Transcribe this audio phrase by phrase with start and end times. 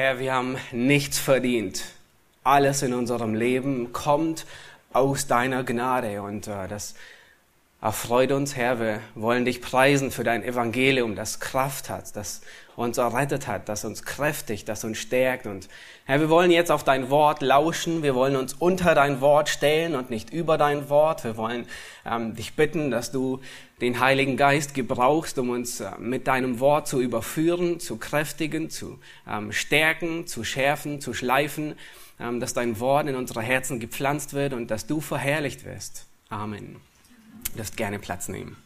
[0.00, 1.84] Herr, wir haben nichts verdient.
[2.42, 4.46] Alles in unserem Leben kommt
[4.94, 6.94] aus deiner Gnade und äh, das
[7.82, 8.78] erfreut uns, Herr.
[8.78, 12.42] Wir wollen dich preisen für dein Evangelium, das Kraft hat, das
[12.76, 15.46] uns errettet hat, das uns kräftigt, das uns stärkt.
[15.46, 15.68] Und
[16.04, 18.02] Herr, wir wollen jetzt auf dein Wort lauschen.
[18.02, 21.24] Wir wollen uns unter dein Wort stellen und nicht über dein Wort.
[21.24, 21.66] Wir wollen
[22.04, 23.40] ähm, dich bitten, dass du
[23.80, 28.98] den Heiligen Geist gebrauchst, um uns äh, mit deinem Wort zu überführen, zu kräftigen, zu
[29.28, 31.74] ähm, stärken, zu schärfen, zu schleifen,
[32.18, 36.06] ähm, dass dein Wort in unsere Herzen gepflanzt wird und dass du verherrlicht wirst.
[36.28, 36.89] Amen.
[37.56, 38.56] Dürft gerne Platz nehmen.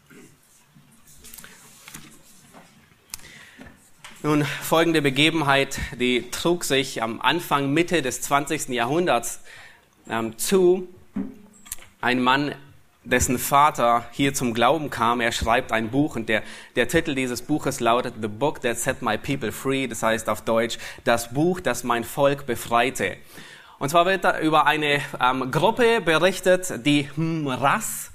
[4.23, 8.69] Nun, folgende Begebenheit, die trug sich am Anfang, Mitte des 20.
[8.69, 9.41] Jahrhunderts
[10.09, 10.87] ähm, zu.
[12.01, 12.55] Ein Mann,
[13.03, 16.41] dessen Vater hier zum Glauben kam, er schreibt ein Buch und der,
[16.75, 20.41] der Titel dieses Buches lautet The Book That Set My People Free, das heißt auf
[20.41, 23.17] Deutsch, das Buch, das mein Volk befreite.
[23.77, 28.11] Und zwar wird da über eine ähm, Gruppe berichtet, die Mras,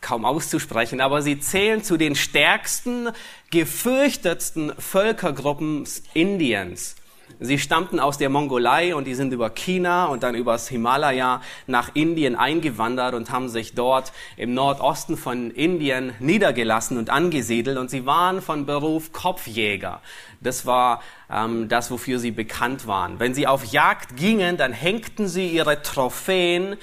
[0.00, 3.08] kaum auszusprechen, aber sie zählen zu den stärksten,
[3.50, 6.96] gefürchtetsten Völkergruppen Indiens.
[7.38, 11.90] Sie stammten aus der Mongolei und die sind über China und dann übers Himalaya nach
[11.94, 18.04] Indien eingewandert und haben sich dort im Nordosten von Indien niedergelassen und angesiedelt und sie
[18.04, 20.02] waren von Beruf Kopfjäger.
[20.40, 23.20] Das war ähm, das, wofür sie bekannt waren.
[23.20, 26.76] Wenn sie auf Jagd gingen, dann hängten sie ihre Trophäen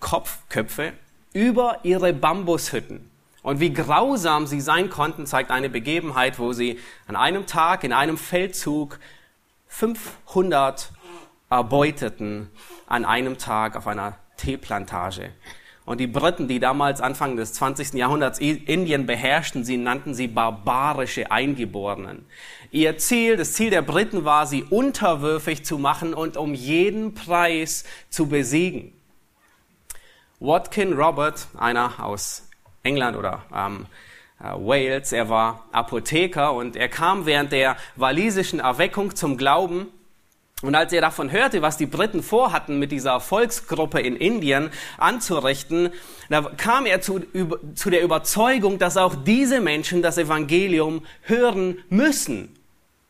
[0.00, 0.92] Kopfköpfe
[1.32, 3.10] über ihre Bambushütten.
[3.42, 7.92] Und wie grausam sie sein konnten, zeigt eine Begebenheit, wo sie an einem Tag in
[7.92, 8.98] einem Feldzug
[9.68, 10.90] 500
[11.50, 12.50] erbeuteten
[12.86, 15.30] an einem Tag auf einer Teeplantage.
[15.84, 17.94] Und die Briten, die damals Anfang des 20.
[17.94, 22.26] Jahrhunderts Indien beherrschten, sie nannten sie barbarische Eingeborenen.
[22.72, 27.84] Ihr Ziel, das Ziel der Briten war, sie unterwürfig zu machen und um jeden Preis
[28.10, 28.95] zu besiegen.
[30.46, 32.48] Watkin Robert, einer aus
[32.84, 33.86] England oder ähm,
[34.38, 39.88] äh, Wales, er war Apotheker und er kam während der walisischen Erweckung zum Glauben.
[40.62, 45.90] Und als er davon hörte, was die Briten vorhatten, mit dieser Volksgruppe in Indien anzurichten,
[46.30, 47.20] da kam er zu,
[47.74, 52.56] zu der Überzeugung, dass auch diese Menschen das Evangelium hören müssen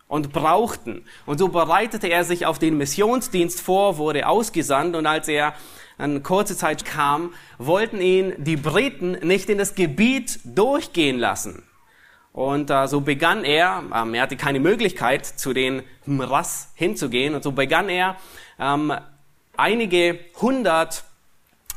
[0.09, 1.05] und brauchten.
[1.27, 5.55] Und so bereitete er sich auf den Missionsdienst vor, wurde ausgesandt und als er
[5.99, 11.63] eine kurze Zeit kam, wollten ihn die Briten nicht in das Gebiet durchgehen lassen.
[12.33, 17.43] Und äh, so begann er, ähm, er hatte keine Möglichkeit, zu den Mras hinzugehen, und
[17.43, 18.17] so begann er,
[18.59, 18.93] ähm,
[19.57, 21.05] einige hundert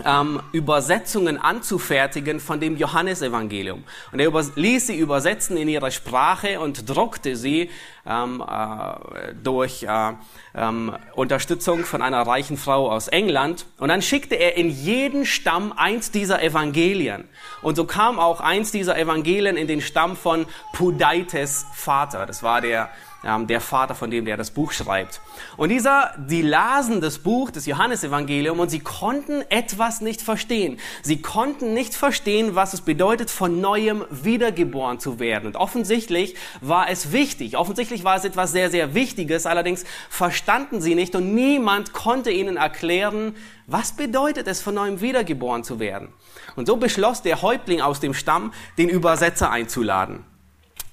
[0.06, 3.84] ähm, Übersetzungen anzufertigen von dem Johannesevangelium.
[4.12, 7.70] Und er ließ sie übersetzen in ihre Sprache und druckte sie
[8.06, 10.14] ähm, äh, durch äh,
[10.56, 13.66] ähm, Unterstützung von einer reichen Frau aus England.
[13.78, 17.28] Und dann schickte er in jeden Stamm eins dieser Evangelien.
[17.62, 22.26] Und so kam auch eins dieser Evangelien in den Stamm von Pudaites Vater.
[22.26, 22.90] Das war der
[23.24, 25.22] ähm, der Vater, von dem der das Buch schreibt.
[25.58, 30.80] Und dieser, die lasen das Buch, das Johannesevangelium, und sie konnten etwas nicht verstehen.
[31.02, 35.48] Sie konnten nicht verstehen, was es bedeutet, von neuem wiedergeboren zu werden.
[35.48, 37.58] Und offensichtlich war es wichtig.
[37.58, 39.46] Offensichtlich war es etwas sehr, sehr Wichtiges.
[39.46, 43.36] Allerdings verstanden sie nicht und niemand konnte ihnen erklären,
[43.68, 46.10] was bedeutet es, von neuem wiedergeboren zu werden.
[46.56, 50.26] Und so beschloss der Häuptling aus dem Stamm, den Übersetzer einzuladen.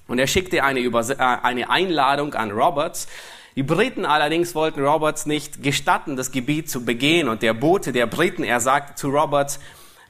[0.09, 3.09] Und er schickte eine, Überse äh, eine Einladung an Roberts.
[3.56, 7.28] Die Briten allerdings wollten Roberts nicht gestatten, das Gebiet zu begehen.
[7.28, 9.59] Und der Bote der Briten, er sagte zu Roberts,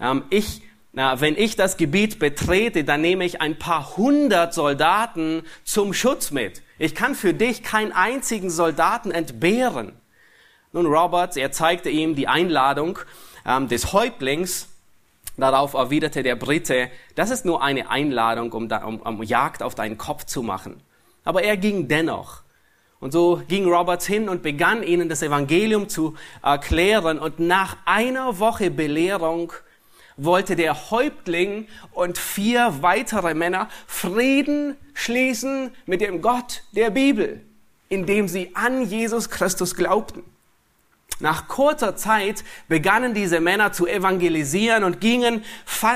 [0.00, 0.62] ähm, ich,
[0.92, 6.30] na, wenn ich das Gebiet betrete, dann nehme ich ein paar hundert Soldaten zum Schutz
[6.30, 6.62] mit.
[6.78, 9.92] Ich kann für dich keinen einzigen Soldaten entbehren.
[10.72, 12.98] Nun, Roberts, er zeigte ihm die Einladung
[13.46, 14.68] ähm, des Häuptlings
[15.36, 19.98] Darauf erwiderte der Brite, das ist nur eine Einladung, um, um, um Jagd auf deinen
[19.98, 20.82] Kopf zu machen.
[21.24, 22.42] Aber er ging dennoch.
[22.98, 27.18] Und so ging Roberts hin und begann ihnen das Evangelium zu erklären.
[27.18, 29.52] Und nach einer Woche Belehrung
[30.16, 37.42] wollte der Häuptling und vier weitere Männer Frieden schließen mit dem Gott der Bibel,
[37.90, 40.22] indem sie an Jesus Christus glaubten.
[41.18, 45.44] Nach kurzer Zeit begannen diese Männer zu evangelisieren und gingen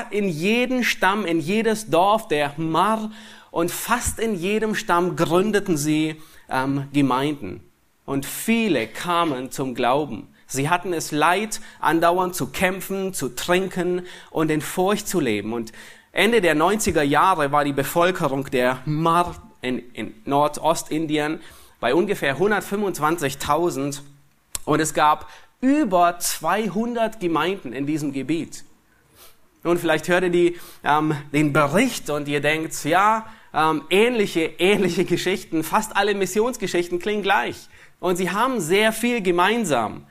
[0.09, 3.11] in jeden Stamm, in jedes Dorf der Mar
[3.51, 6.19] und fast in jedem Stamm gründeten sie
[6.49, 7.61] ähm, Gemeinden.
[8.05, 10.27] Und viele kamen zum Glauben.
[10.47, 14.01] Sie hatten es leid, andauernd zu kämpfen, zu trinken
[14.31, 15.53] und in Furcht zu leben.
[15.53, 15.71] Und
[16.11, 21.39] Ende der 90er Jahre war die Bevölkerung der Mar in, in Nordostindien
[21.79, 24.01] bei ungefähr 125.000
[24.65, 25.29] und es gab
[25.61, 28.63] über 200 Gemeinden in diesem Gebiet.
[29.63, 35.05] Nun, vielleicht hört ihr die, ähm, den Bericht und ihr denkt, ja, ähm, ähnliche, ähnliche
[35.05, 37.67] Geschichten, fast alle Missionsgeschichten klingen gleich.
[37.99, 40.07] Und sie haben sehr viel gemeinsam.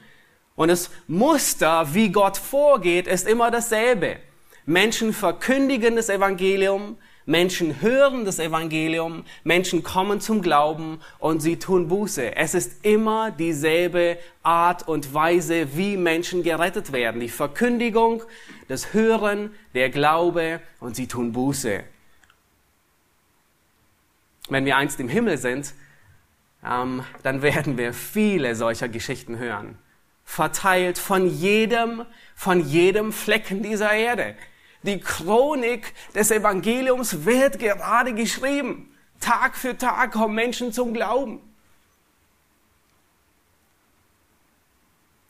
[0.55, 4.19] Und das Muster, wie Gott vorgeht, ist immer dasselbe.
[4.67, 6.97] Menschen verkündigen das Evangelium,
[7.31, 12.35] Menschen hören das Evangelium, Menschen kommen zum Glauben und sie tun Buße.
[12.35, 17.21] Es ist immer dieselbe Art und Weise, wie Menschen gerettet werden.
[17.21, 18.25] Die Verkündigung,
[18.67, 21.85] das Hören, der Glaube und sie tun Buße.
[24.49, 25.73] Wenn wir einst im Himmel sind,
[26.69, 29.79] ähm, dann werden wir viele solcher Geschichten hören.
[30.25, 32.05] Verteilt von jedem,
[32.35, 34.35] von jedem Flecken dieser Erde.
[34.83, 38.95] Die Chronik des Evangeliums wird gerade geschrieben.
[39.21, 41.41] Tag für Tag kommen Menschen zum Glauben.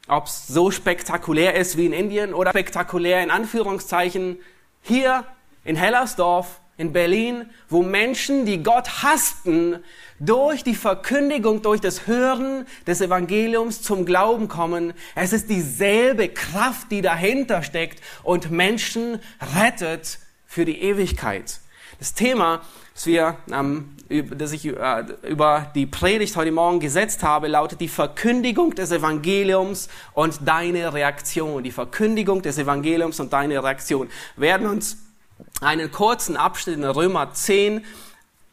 [0.07, 4.39] Ob es so spektakulär ist wie in Indien oder spektakulär in Anführungszeichen
[4.83, 5.25] hier
[5.65, 9.81] in Hellersdorf in Berlin, wo Menschen, die Gott hassten,
[10.19, 14.95] durch die Verkündigung, durch das Hören des Evangeliums zum Glauben kommen.
[15.15, 19.21] Es ist dieselbe Kraft, die dahinter steckt und Menschen
[19.55, 21.61] rettet für die Ewigkeit.
[21.99, 22.63] Das Thema,
[22.95, 27.89] das, wir, ähm, das ich äh, über die Predigt heute Morgen gesetzt habe, lautet die
[27.89, 31.63] Verkündigung des Evangeliums und deine Reaktion.
[31.63, 34.09] Die Verkündigung des Evangeliums und deine Reaktion.
[34.37, 34.97] Werden uns
[35.61, 37.85] einen kurzen Abschnitt in Römer 10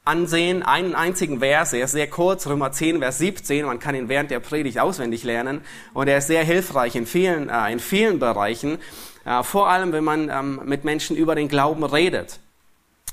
[0.07, 4.09] ansehen, einen einzigen Vers, er ist sehr kurz, Römer 10, Vers 17, man kann ihn
[4.09, 5.61] während der Predigt auswendig lernen.
[5.93, 8.79] Und er ist sehr hilfreich in vielen, äh, in vielen Bereichen,
[9.25, 12.39] äh, vor allem wenn man ähm, mit Menschen über den Glauben redet.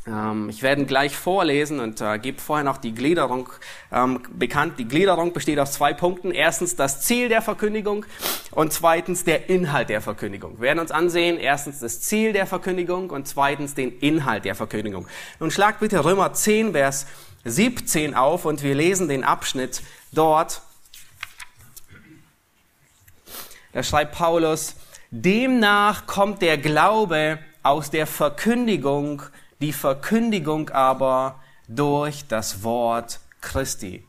[0.06, 3.48] Ähm, ich werde gleich vorlesen und äh, gebe vorher noch die Gliederung
[3.90, 4.78] ähm, bekannt.
[4.78, 6.30] Die Gliederung besteht aus zwei Punkten.
[6.30, 8.04] Erstens das Ziel der Verkündigung
[8.50, 10.58] und zweitens der Inhalt der Verkündigung.
[10.58, 15.06] Wir werden uns ansehen, erstens das Ziel der Verkündigung und zweitens den Inhalt der Verkündigung.
[15.40, 17.06] Nun schlag bitte Römer 10, Vers
[17.44, 20.60] 17 auf und wir lesen den Abschnitt dort.
[23.72, 24.76] Da schreibt Paulus,
[25.10, 29.22] demnach kommt der Glaube aus der Verkündigung
[29.64, 34.04] die Verkündigung aber durch das Wort Christi.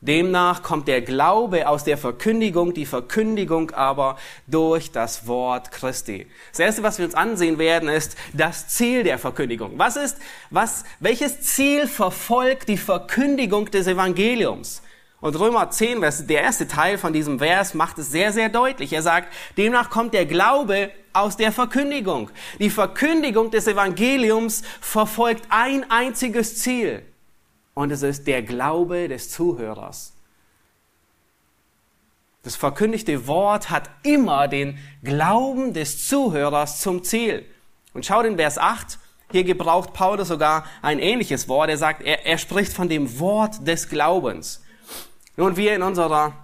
[0.00, 4.16] Demnach kommt der Glaube aus der Verkündigung, die Verkündigung aber
[4.46, 6.26] durch das Wort Christi.
[6.52, 9.72] Das erste, was wir uns ansehen werden, ist das Ziel der Verkündigung.
[9.76, 10.16] Was ist,
[10.48, 14.81] was, welches Ziel verfolgt die Verkündigung des Evangeliums?
[15.22, 18.92] Und Römer 10, der erste Teil von diesem Vers macht es sehr, sehr deutlich.
[18.92, 22.28] Er sagt, demnach kommt der Glaube aus der Verkündigung.
[22.58, 27.04] Die Verkündigung des Evangeliums verfolgt ein einziges Ziel.
[27.72, 30.12] Und es ist der Glaube des Zuhörers.
[32.42, 37.46] Das verkündigte Wort hat immer den Glauben des Zuhörers zum Ziel.
[37.94, 38.98] Und schaut in Vers 8,
[39.30, 41.70] hier gebraucht Paulus sogar ein ähnliches Wort.
[41.70, 44.61] Er sagt, er, er spricht von dem Wort des Glaubens.
[45.36, 46.34] Nun, wir in unserer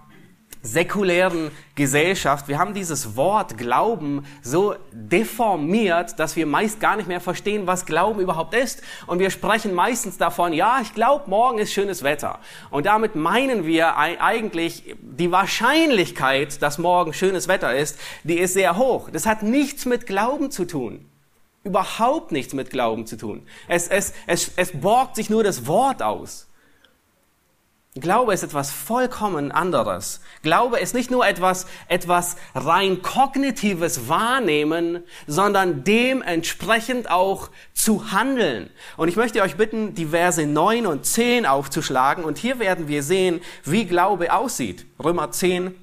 [0.61, 7.21] säkulären Gesellschaft, wir haben dieses Wort Glauben so deformiert, dass wir meist gar nicht mehr
[7.21, 8.81] verstehen, was Glauben überhaupt ist.
[9.05, 12.39] Und wir sprechen meistens davon, ja, ich glaube, morgen ist schönes Wetter.
[12.71, 18.75] Und damit meinen wir eigentlich die Wahrscheinlichkeit, dass morgen schönes Wetter ist, die ist sehr
[18.75, 19.11] hoch.
[19.11, 21.05] Das hat nichts mit Glauben zu tun.
[21.63, 23.45] Überhaupt nichts mit Glauben zu tun.
[23.67, 26.48] Es, es, es, es borgt sich nur das Wort aus.
[27.95, 30.21] Glaube ist etwas vollkommen anderes.
[30.43, 38.69] Glaube ist nicht nur etwas, etwas rein kognitives Wahrnehmen, sondern dementsprechend auch zu handeln.
[38.95, 42.23] Und ich möchte euch bitten, die Verse 9 und 10 aufzuschlagen.
[42.23, 44.85] Und hier werden wir sehen, wie Glaube aussieht.
[45.03, 45.73] Römer 10,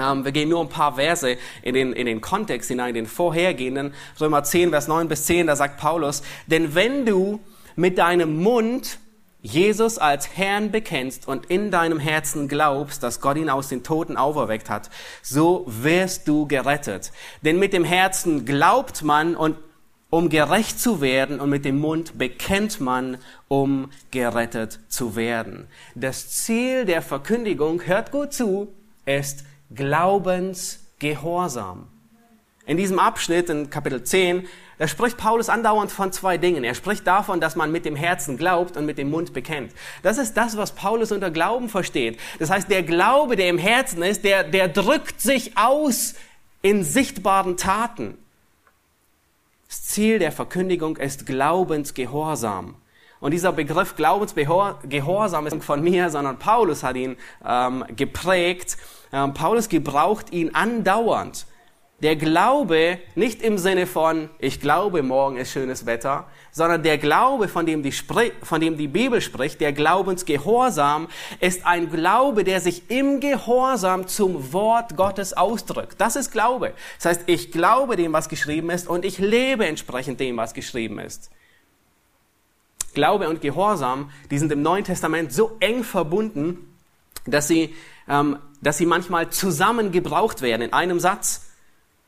[0.00, 3.94] ähm, wir gehen nur ein paar Verse in den, in den Kontext hinein, den vorhergehenden.
[4.20, 7.38] Römer 10, Vers 9 bis 10, da sagt Paulus, denn wenn du
[7.76, 8.98] mit deinem Mund
[9.42, 14.16] Jesus als Herrn bekennst und in deinem Herzen glaubst, dass Gott ihn aus den Toten
[14.16, 14.90] auferweckt hat,
[15.22, 17.12] so wirst du gerettet.
[17.42, 19.36] Denn mit dem Herzen glaubt man
[20.08, 25.66] um gerecht zu werden und mit dem Mund bekennt man, um gerettet zu werden.
[25.94, 28.72] Das Ziel der Verkündigung, hört gut zu,
[29.04, 31.88] ist Glaubensgehorsam.
[32.66, 34.46] In diesem Abschnitt in Kapitel 10
[34.78, 36.62] da spricht Paulus andauernd von zwei Dingen.
[36.62, 39.72] Er spricht davon, dass man mit dem Herzen glaubt und mit dem Mund bekennt.
[40.02, 42.18] Das ist das, was Paulus unter Glauben versteht.
[42.38, 46.14] Das heißt, der Glaube, der im Herzen ist, der, der drückt sich aus
[46.60, 48.18] in sichtbaren Taten.
[49.68, 52.76] Das Ziel der Verkündigung ist Glaubensgehorsam.
[53.18, 58.76] Und dieser Begriff Glaubensgehorsam ist nicht von mir, sondern Paulus hat ihn ähm, geprägt.
[59.10, 61.46] Ähm, Paulus gebraucht ihn andauernd.
[62.02, 67.48] Der Glaube nicht im Sinne von, ich glaube, morgen ist schönes Wetter, sondern der Glaube,
[67.48, 71.08] von dem die, von dem die Bibel spricht, der Glaubensgehorsam,
[71.40, 75.94] ist ein Glaube, der sich im Gehorsam zum Wort Gottes ausdrückt.
[75.98, 76.74] Das ist Glaube.
[76.98, 80.98] Das heißt, ich glaube dem, was geschrieben ist und ich lebe entsprechend dem, was geschrieben
[80.98, 81.30] ist.
[82.92, 86.76] Glaube und Gehorsam, die sind im Neuen Testament so eng verbunden,
[87.24, 87.74] dass sie,
[88.06, 91.45] ähm, dass sie manchmal zusammen gebraucht werden in einem Satz.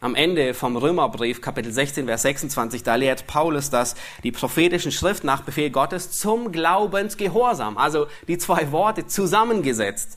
[0.00, 5.24] Am Ende vom Römerbrief, Kapitel 16, Vers 26, da lehrt Paulus, dass die prophetischen Schrift
[5.24, 10.16] nach Befehl Gottes zum Glaubensgehorsam, also die zwei Worte zusammengesetzt,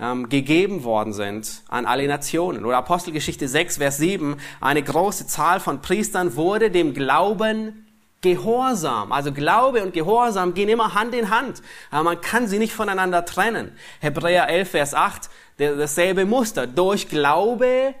[0.00, 2.64] ähm, gegeben worden sind an alle Nationen.
[2.64, 7.86] Oder Apostelgeschichte 6, Vers 7, eine große Zahl von Priestern wurde dem Glauben
[8.22, 9.12] Gehorsam.
[9.12, 11.62] Also Glaube und Gehorsam gehen immer Hand in Hand.
[11.92, 13.70] Aber man kann sie nicht voneinander trennen.
[14.00, 16.66] Hebräer 11, Vers 8, dasselbe Muster.
[16.66, 17.94] Durch Glaube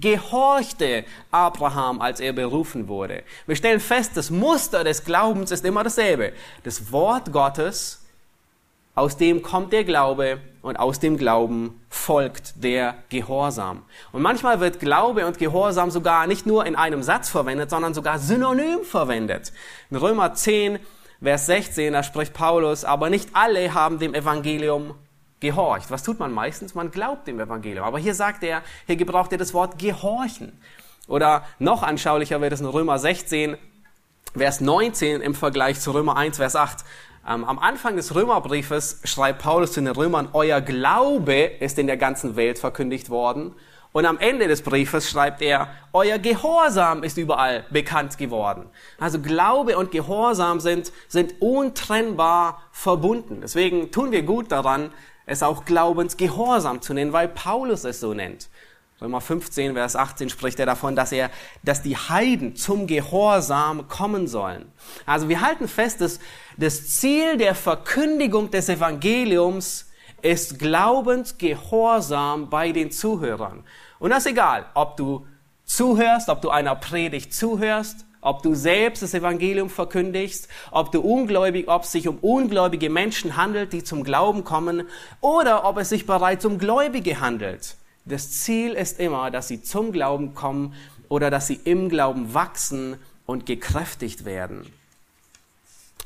[0.00, 3.22] gehorchte Abraham, als er berufen wurde.
[3.46, 6.32] Wir stellen fest, das Muster des Glaubens ist immer dasselbe.
[6.64, 8.04] Das Wort Gottes,
[8.94, 13.82] aus dem kommt der Glaube und aus dem Glauben folgt der Gehorsam.
[14.12, 18.18] Und manchmal wird Glaube und Gehorsam sogar nicht nur in einem Satz verwendet, sondern sogar
[18.18, 19.52] synonym verwendet.
[19.90, 20.78] In Römer 10,
[21.22, 24.94] Vers 16, da spricht Paulus, aber nicht alle haben dem Evangelium
[25.40, 25.90] gehorcht.
[25.90, 26.74] Was tut man meistens?
[26.74, 27.84] Man glaubt dem Evangelium.
[27.84, 30.58] Aber hier sagt er, hier gebraucht er das Wort gehorchen.
[31.08, 33.56] Oder noch anschaulicher wird es in Römer 16,
[34.36, 36.84] Vers 19 im Vergleich zu Römer 1, Vers 8.
[37.28, 41.96] Ähm, am Anfang des Römerbriefes schreibt Paulus zu den Römern, euer Glaube ist in der
[41.96, 43.54] ganzen Welt verkündigt worden.
[43.92, 48.66] Und am Ende des Briefes schreibt er, euer Gehorsam ist überall bekannt geworden.
[49.00, 53.38] Also Glaube und Gehorsam sind, sind untrennbar verbunden.
[53.40, 54.92] Deswegen tun wir gut daran,
[55.26, 58.48] es auch Glaubensgehorsam zu nennen, weil Paulus es so nennt.
[59.00, 61.30] Römer 15, Vers 18 spricht er davon, dass er,
[61.62, 64.72] dass die Heiden zum Gehorsam kommen sollen.
[65.04, 66.18] Also wir halten fest, dass
[66.56, 69.90] das Ziel der Verkündigung des Evangeliums
[70.22, 73.64] ist Glaubensgehorsam bei den Zuhörern.
[73.98, 75.26] Und das ist egal, ob du
[75.66, 81.68] zuhörst, ob du einer Predigt zuhörst, ob du selbst das Evangelium verkündigst, ob du ungläubig,
[81.68, 84.88] ob es sich um ungläubige Menschen handelt, die zum Glauben kommen,
[85.20, 87.76] oder ob es sich bereits um Gläubige handelt.
[88.04, 90.74] Das Ziel ist immer, dass sie zum Glauben kommen
[91.08, 94.66] oder dass sie im Glauben wachsen und gekräftigt werden.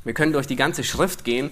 [0.04, 1.50] Wir können durch die ganze Schrift gehen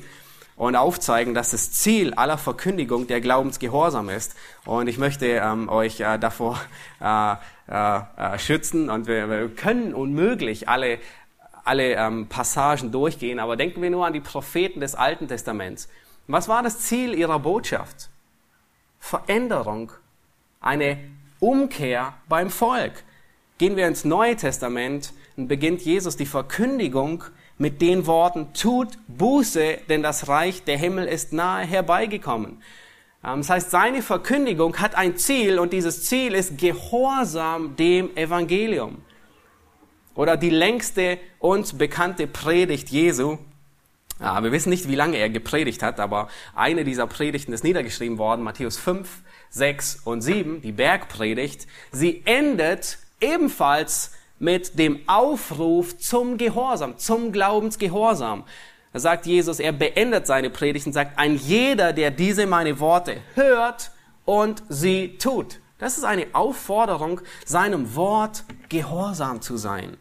[0.56, 4.34] und aufzeigen, dass das Ziel aller Verkündigung der Glaubensgehorsam ist.
[4.66, 6.60] Und ich möchte ähm, euch äh, davor
[7.00, 7.36] äh,
[7.70, 10.98] äh, äh, schützen und wir, wir, können unmöglich alle,
[11.64, 15.88] alle ähm, Passagen durchgehen, aber denken wir nur an die Propheten des Alten Testaments.
[16.26, 18.08] Was war das Ziel ihrer Botschaft?
[18.98, 19.92] Veränderung,
[20.60, 20.98] eine
[21.40, 23.04] Umkehr beim Volk.
[23.58, 27.24] Gehen wir ins Neue Testament, dann beginnt Jesus die Verkündigung
[27.58, 32.62] mit den Worten, tut Buße, denn das Reich der Himmel ist nahe herbeigekommen.
[33.24, 39.02] Ähm, das heißt, seine Verkündigung hat ein Ziel und dieses Ziel ist Gehorsam dem Evangelium.
[40.14, 43.38] Oder die längste uns bekannte Predigt Jesu.
[44.20, 48.18] Ja, wir wissen nicht, wie lange er gepredigt hat, aber eine dieser Predigten ist niedergeschrieben
[48.18, 49.08] worden, Matthäus 5,
[49.50, 51.68] 6 und 7, die Bergpredigt.
[51.92, 58.44] Sie endet ebenfalls mit dem Aufruf zum Gehorsam, zum Glaubensgehorsam.
[58.92, 63.18] Da sagt Jesus, er beendet seine Predigt und sagt, ein jeder, der diese meine Worte
[63.34, 63.90] hört
[64.24, 65.60] und sie tut.
[65.78, 69.96] Das ist eine Aufforderung, seinem Wort gehorsam zu sein.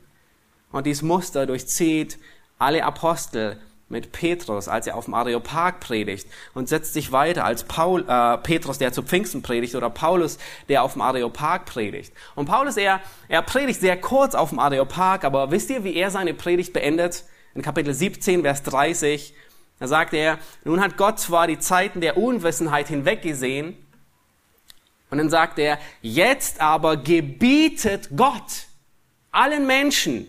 [0.71, 2.17] Und dies Muster durchzieht
[2.57, 7.63] alle Apostel mit Petrus, als er auf dem Areopag predigt und setzt sich weiter als
[7.63, 12.13] Paul, äh, Petrus, der zu Pfingsten predigt oder Paulus, der auf dem Areopag predigt.
[12.35, 16.11] Und Paulus, er, er predigt sehr kurz auf dem Areopag, aber wisst ihr, wie er
[16.11, 17.23] seine Predigt beendet?
[17.57, 19.33] In Kapitel 17, Vers 30,
[19.79, 23.75] da sagt er, nun hat Gott zwar die Zeiten der Unwissenheit hinweggesehen,
[25.09, 28.67] und dann sagt er, jetzt aber gebietet Gott
[29.31, 30.27] allen Menschen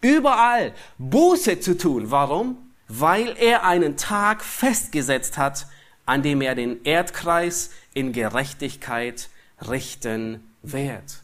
[0.00, 2.10] überall Buße zu tun.
[2.10, 2.64] Warum?
[2.88, 5.66] weil er einen Tag festgesetzt hat,
[6.06, 9.28] an dem er den Erdkreis in Gerechtigkeit
[9.68, 11.23] richten wird.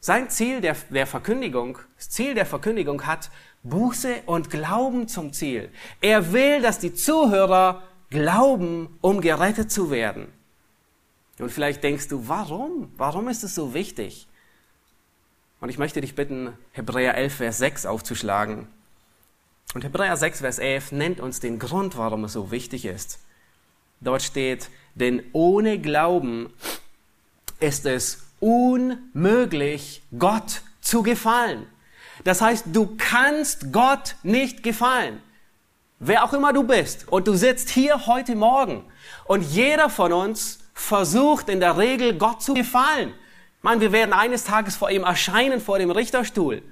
[0.00, 3.30] Sein Ziel der, der Verkündigung, das Ziel der Verkündigung hat
[3.64, 5.70] Buße und Glauben zum Ziel.
[6.00, 10.28] Er will, dass die Zuhörer glauben, um gerettet zu werden.
[11.38, 12.92] Und vielleicht denkst du, warum?
[12.96, 14.28] Warum ist es so wichtig?
[15.60, 18.68] Und ich möchte dich bitten, Hebräer 11, Vers 6 aufzuschlagen.
[19.74, 23.20] Und Hebräer 6, Vers 11 nennt uns den Grund, warum es so wichtig ist.
[24.00, 26.52] Dort steht, denn ohne Glauben
[27.58, 31.66] ist es unmöglich, Gott zu gefallen.
[32.24, 35.20] Das heißt, du kannst Gott nicht gefallen.
[36.00, 37.08] Wer auch immer du bist.
[37.08, 38.84] Und du sitzt hier heute Morgen.
[39.24, 43.12] Und jeder von uns versucht in der Regel Gott zu gefallen.
[43.62, 46.62] Meine, wir werden eines Tages vor ihm erscheinen, vor dem Richterstuhl.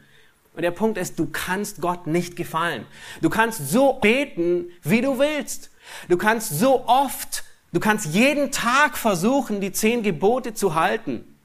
[0.54, 2.86] Und der Punkt ist, du kannst Gott nicht gefallen.
[3.20, 5.70] Du kannst so beten, wie du willst.
[6.08, 11.35] Du kannst so oft, du kannst jeden Tag versuchen, die zehn Gebote zu halten.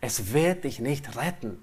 [0.00, 1.58] Es wird dich nicht retten.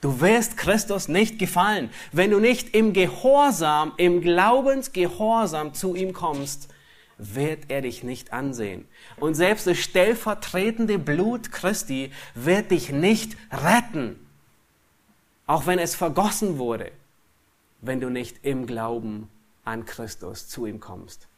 [0.00, 6.68] Du wirst Christus nicht gefallen, wenn du nicht im Gehorsam, im Glaubensgehorsam zu ihm kommst,
[7.18, 8.88] wird er dich nicht ansehen.
[9.18, 14.26] Und selbst das stellvertretende Blut Christi wird dich nicht retten,
[15.46, 16.92] auch wenn es vergossen wurde,
[17.82, 19.28] wenn du nicht im Glauben
[19.64, 21.28] an Christus zu ihm kommst.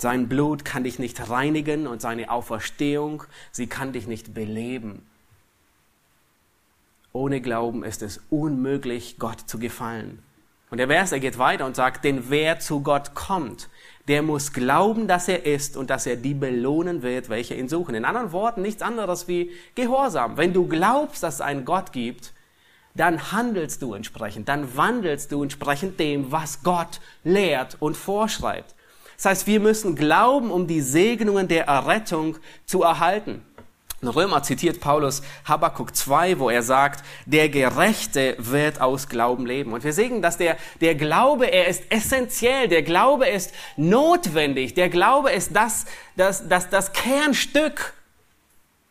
[0.00, 5.04] Sein Blut kann dich nicht reinigen und seine Auferstehung, sie kann dich nicht beleben.
[7.12, 10.22] Ohne Glauben ist es unmöglich, Gott zu gefallen.
[10.70, 13.68] Und der Vers, er geht weiter und sagt, denn wer zu Gott kommt,
[14.06, 17.96] der muss glauben, dass er ist und dass er die belohnen wird, welche ihn suchen.
[17.96, 20.36] In anderen Worten, nichts anderes wie Gehorsam.
[20.36, 22.32] Wenn du glaubst, dass es einen Gott gibt,
[22.94, 28.74] dann handelst du entsprechend, dann wandelst du entsprechend dem, was Gott lehrt und vorschreibt.
[29.18, 33.42] Das heißt, wir müssen glauben, um die Segnungen der Errettung zu erhalten.
[34.00, 39.72] In Römer zitiert Paulus Habakkuk 2, wo er sagt, der Gerechte wird aus Glauben leben.
[39.72, 44.88] Und wir sehen, dass der, der Glaube, er ist essentiell, der Glaube ist notwendig, der
[44.88, 47.94] Glaube ist das, das, das, das Kernstück.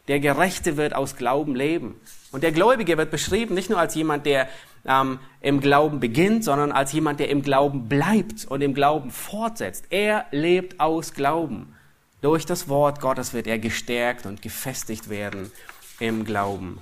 [0.10, 1.96] Der Gerechte wird aus Glauben leben.
[2.31, 4.50] Und der Gläubige wird beschrieben nicht nur als jemand, der
[4.86, 9.86] ähm, im Glauben beginnt, sondern als jemand, der im Glauben bleibt und im Glauben fortsetzt.
[9.89, 11.73] Er lebt aus Glauben.
[12.21, 15.52] Durch das Wort Gottes wird er gestärkt und gefestigt werden
[15.99, 16.82] im Glauben.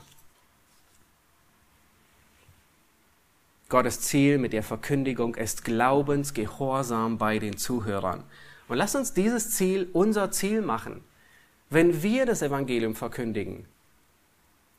[3.68, 8.24] Gottes Ziel mit der Verkündigung ist Glaubensgehorsam bei den Zuhörern.
[8.68, 11.04] Und lass uns dieses Ziel unser Ziel machen.
[11.70, 13.66] Wenn wir das Evangelium verkündigen,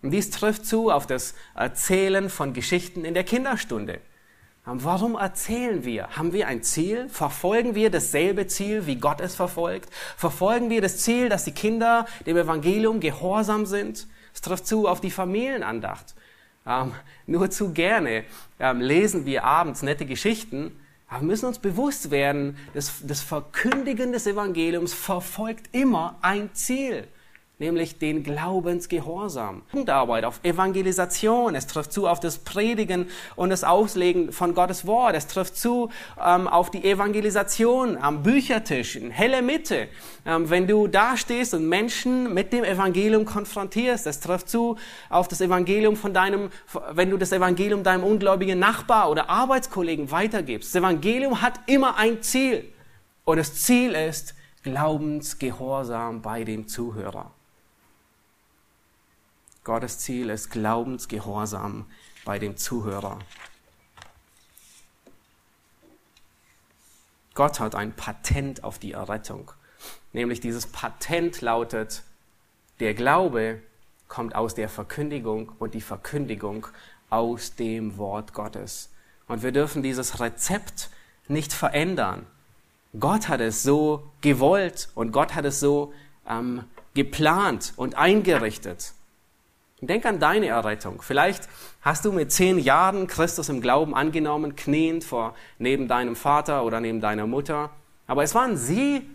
[0.07, 3.99] und dies trifft zu auf das Erzählen von Geschichten in der Kinderstunde.
[4.65, 6.11] Warum erzählen wir?
[6.17, 7.09] Haben wir ein Ziel?
[7.09, 9.93] Verfolgen wir dasselbe Ziel, wie Gott es verfolgt?
[10.17, 14.07] Verfolgen wir das Ziel, dass die Kinder dem Evangelium gehorsam sind?
[14.33, 16.15] Es trifft zu auf die Familienandacht.
[16.65, 16.93] Ähm,
[17.27, 18.23] nur zu gerne
[18.61, 24.13] ähm, lesen wir abends nette Geschichten, aber wir müssen uns bewusst werden, dass das Verkündigen
[24.13, 27.09] des Evangeliums verfolgt immer ein Ziel
[27.59, 29.63] nämlich den Glaubensgehorsam.
[29.87, 35.17] Arbeit auf Evangelisation, es trifft zu auf das Predigen und das Auslegen von Gottes Wort,
[35.17, 35.91] es trifft zu
[36.23, 39.89] ähm, auf die Evangelisation am Büchertisch, in helle Mitte.
[40.27, 44.77] Ähm, wenn du da stehst und Menschen mit dem Evangelium konfrontierst, es trifft zu
[45.09, 46.51] auf das Evangelium von deinem,
[46.93, 50.75] wenn du das Evangelium deinem ungläubigen Nachbar oder Arbeitskollegen weitergibst.
[50.75, 52.71] Das Evangelium hat immer ein Ziel
[53.25, 57.36] und das Ziel ist Glaubensgehorsam bei dem Zuhörer.
[59.67, 61.87] Gottes Ziel ist Glaubensgehorsam
[62.25, 63.19] bei dem Zuhörer.
[67.35, 69.51] Gott hat ein Patent auf die Errettung.
[70.13, 72.05] Nämlich dieses Patent lautet,
[72.79, 73.61] der Glaube
[74.07, 76.69] kommt aus der Verkündigung und die Verkündigung
[77.11, 78.91] aus dem Wort Gottes.
[79.27, 80.91] Und wir dürfen dieses Rezept
[81.27, 82.25] nicht verändern.
[83.01, 85.93] Gott hat es so gewollt und Gott hat es so
[86.29, 86.63] ähm,
[86.95, 88.93] geplant und eingerichtet.
[89.83, 91.03] Denk an deine Errettung.
[91.03, 91.49] Vielleicht
[91.83, 96.81] hast du mit zehn Jahren Christus im Glauben angenommen, kniend vor neben deinem Vater oder
[96.81, 97.71] neben deiner Mutter.
[98.07, 99.07] Aber es waren sie,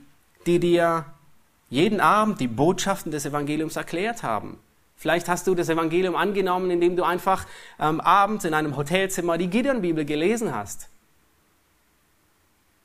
[0.45, 1.06] die dir
[1.69, 4.60] jeden Abend die Botschaften des Evangeliums erklärt haben.
[4.97, 7.47] Vielleicht hast du das Evangelium angenommen, indem du einfach
[7.80, 10.89] ähm, abends in einem Hotelzimmer die Gideon-Bibel gelesen hast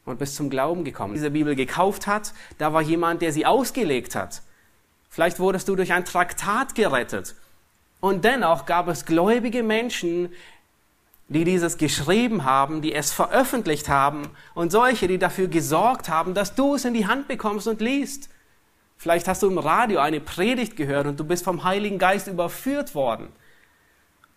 [0.07, 1.13] und bist zum Glauben gekommen.
[1.13, 4.41] Diese Bibel gekauft hat, da war jemand, der sie ausgelegt hat.
[5.11, 7.35] Vielleicht wurdest du durch ein Traktat gerettet
[8.07, 10.33] und dennoch gab es gläubige Menschen,
[11.29, 16.55] die dieses geschrieben haben, die es veröffentlicht haben und solche, die dafür gesorgt haben, dass
[16.55, 18.31] du es in die Hand bekommst und liest.
[18.97, 22.95] Vielleicht hast du im Radio eine Predigt gehört und du bist vom Heiligen Geist überführt
[22.95, 23.29] worden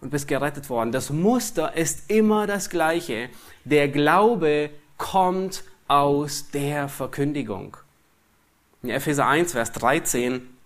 [0.01, 0.91] und bist gerettet worden.
[0.91, 3.29] Das Muster ist immer das gleiche.
[3.65, 7.77] Der Glaube kommt aus der Verkündigung.
[8.81, 10.58] In Epheser 1, Vers 13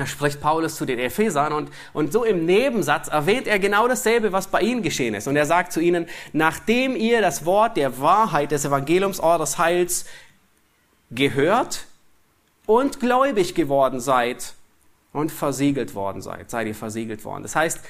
[0.00, 4.32] Da spricht Paulus zu den Ephesern und, und so im Nebensatz erwähnt er genau dasselbe,
[4.32, 5.28] was bei ihnen geschehen ist.
[5.28, 10.06] Und er sagt zu ihnen, nachdem ihr das Wort der Wahrheit des Evangeliums eures Heils
[11.10, 11.84] gehört
[12.64, 14.54] und gläubig geworden seid
[15.12, 17.42] und versiegelt worden seid, seid ihr versiegelt worden.
[17.42, 17.80] Das heißt,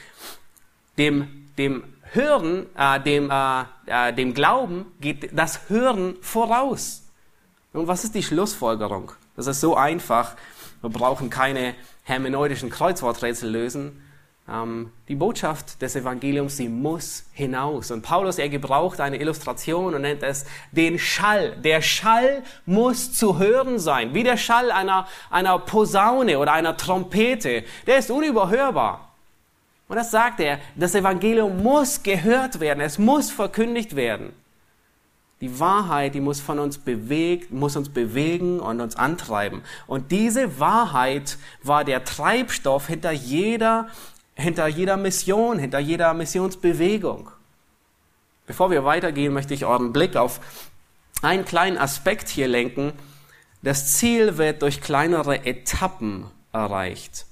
[0.98, 7.04] dem, dem Hören, äh, dem, äh, äh, dem Glauben geht das Hören voraus.
[7.72, 9.12] Und was ist die Schlussfolgerung?
[9.36, 10.34] Das ist so einfach.
[10.80, 11.74] Wir brauchen keine
[12.10, 14.02] hermeneutischen Kreuzworträtsel lösen.
[14.48, 17.90] Ähm, die Botschaft des Evangeliums, sie muss hinaus.
[17.90, 21.56] Und Paulus, er gebraucht eine Illustration und nennt es den Schall.
[21.64, 27.64] Der Schall muss zu hören sein, wie der Schall einer, einer Posaune oder einer Trompete.
[27.86, 29.08] Der ist unüberhörbar.
[29.88, 34.32] Und das sagt er, das Evangelium muss gehört werden, es muss verkündigt werden.
[35.40, 39.62] Die Wahrheit, die muss von uns bewegt, muss uns bewegen und uns antreiben.
[39.86, 43.88] Und diese Wahrheit war der Treibstoff hinter jeder,
[44.34, 47.30] hinter jeder Mission, hinter jeder Missionsbewegung.
[48.46, 50.40] Bevor wir weitergehen, möchte ich euren Blick auf
[51.22, 52.92] einen kleinen Aspekt hier lenken.
[53.62, 57.26] Das Ziel wird durch kleinere Etappen erreicht.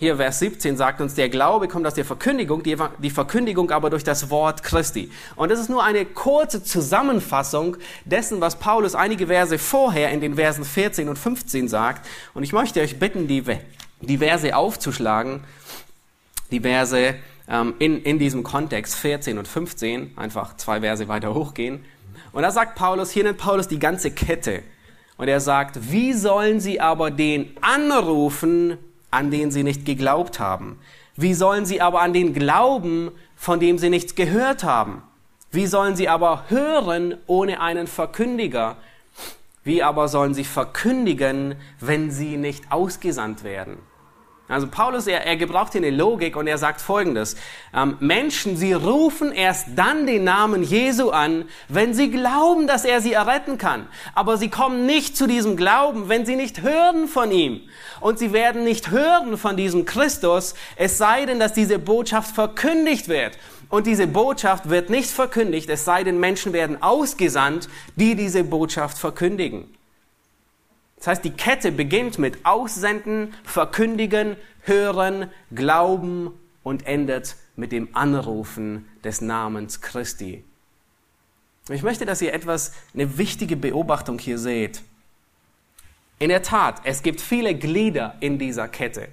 [0.00, 4.02] Hier Vers 17 sagt uns, der Glaube kommt aus der Verkündigung, die, Verkündigung aber durch
[4.02, 5.10] das Wort Christi.
[5.36, 10.36] Und das ist nur eine kurze Zusammenfassung dessen, was Paulus einige Verse vorher in den
[10.36, 12.08] Versen 14 und 15 sagt.
[12.32, 13.44] Und ich möchte euch bitten, die,
[14.00, 15.44] die Verse aufzuschlagen,
[16.50, 21.84] die Verse ähm, in, in diesem Kontext 14 und 15, einfach zwei Verse weiter hochgehen.
[22.32, 24.62] Und da sagt Paulus, hier nennt Paulus die ganze Kette.
[25.18, 28.78] Und er sagt, wie sollen sie aber den anrufen,
[29.10, 30.78] an den sie nicht geglaubt haben?
[31.16, 35.02] Wie sollen sie aber an den glauben, von dem sie nichts gehört haben?
[35.50, 38.76] Wie sollen sie aber hören ohne einen Verkündiger?
[39.64, 43.78] Wie aber sollen sie verkündigen, wenn sie nicht ausgesandt werden?
[44.50, 47.36] Also Paulus, er, er gebraucht hier eine Logik und er sagt Folgendes.
[47.72, 53.00] Ähm, Menschen, sie rufen erst dann den Namen Jesu an, wenn sie glauben, dass er
[53.00, 53.86] sie erretten kann.
[54.14, 57.60] Aber sie kommen nicht zu diesem Glauben, wenn sie nicht hören von ihm.
[58.00, 63.08] Und sie werden nicht hören von diesem Christus, es sei denn, dass diese Botschaft verkündigt
[63.08, 63.38] wird.
[63.68, 68.98] Und diese Botschaft wird nicht verkündigt, es sei denn, Menschen werden ausgesandt, die diese Botschaft
[68.98, 69.72] verkündigen.
[71.00, 76.30] Das heißt, die Kette beginnt mit Aussenden, Verkündigen, Hören, Glauben
[76.62, 80.44] und endet mit dem Anrufen des Namens Christi.
[81.70, 84.82] Ich möchte, dass ihr etwas, eine wichtige Beobachtung hier seht.
[86.18, 89.08] In der Tat, es gibt viele Glieder in dieser Kette.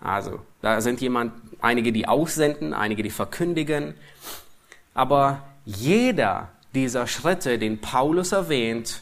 [0.00, 3.94] Also, da sind jemand, einige, die aussenden, einige, die verkündigen.
[4.94, 9.00] Aber jeder dieser Schritte, den Paulus erwähnt,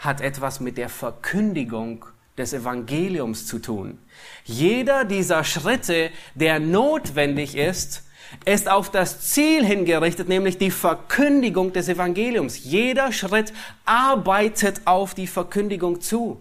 [0.00, 2.04] hat etwas mit der Verkündigung
[2.36, 3.98] des Evangeliums zu tun.
[4.44, 8.02] Jeder dieser Schritte, der notwendig ist,
[8.44, 12.64] ist auf das Ziel hingerichtet, nämlich die Verkündigung des Evangeliums.
[12.64, 13.52] Jeder Schritt
[13.84, 16.40] arbeitet auf die Verkündigung zu.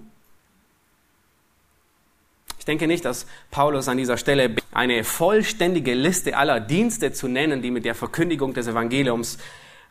[2.60, 7.62] Ich denke nicht, dass Paulus an dieser Stelle eine vollständige Liste aller Dienste zu nennen,
[7.62, 9.40] die mit der Verkündigung des Evangeliums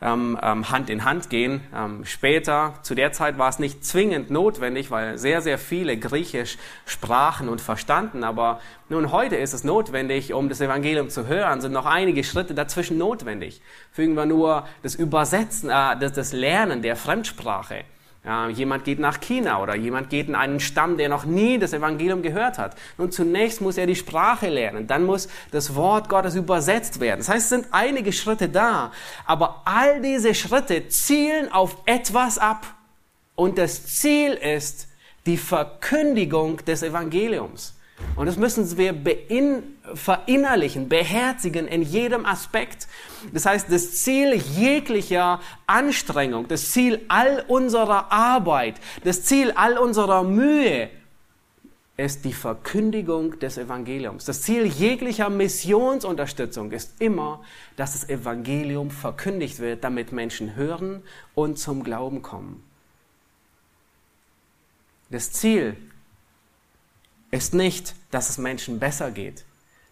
[0.00, 1.61] ähm, ähm, Hand in Hand gehen.
[1.74, 6.56] Ähm, später, zu der Zeit war es nicht zwingend notwendig, weil sehr, sehr viele Griechisch
[6.87, 8.24] sprachen und verstanden.
[8.24, 12.54] Aber nun heute ist es notwendig, um das Evangelium zu hören, sind noch einige Schritte
[12.54, 13.61] dazwischen notwendig.
[13.90, 17.84] Fügen wir nur das Übersetzen, äh, das, das Lernen der Fremdsprache
[18.24, 21.72] ja, jemand geht nach China oder jemand geht in einen Stamm, der noch nie das
[21.72, 22.76] Evangelium gehört hat.
[22.98, 27.20] Nun zunächst muss er die Sprache lernen, dann muss das Wort Gottes übersetzt werden.
[27.20, 28.92] Das heißt, es sind einige Schritte da,
[29.24, 32.66] aber all diese Schritte zielen auf etwas ab.
[33.35, 34.88] Und das Ziel ist
[35.24, 37.78] die Verkündigung des Evangeliums.
[38.14, 38.94] Und das müssen wir
[39.94, 42.88] verinnerlichen, beherzigen in jedem Aspekt.
[43.32, 50.22] Das heißt, das Ziel jeglicher Anstrengung, das Ziel all unserer Arbeit, das Ziel all unserer
[50.22, 50.90] Mühe
[51.96, 54.24] ist die Verkündigung des Evangeliums.
[54.24, 57.42] Das Ziel jeglicher Missionsunterstützung ist immer,
[57.74, 61.02] dass das Evangelium verkündigt wird, damit Menschen hören
[61.34, 62.62] und zum Glauben kommen.
[65.11, 65.76] Das Ziel
[67.31, 69.45] ist nicht, dass es Menschen besser geht.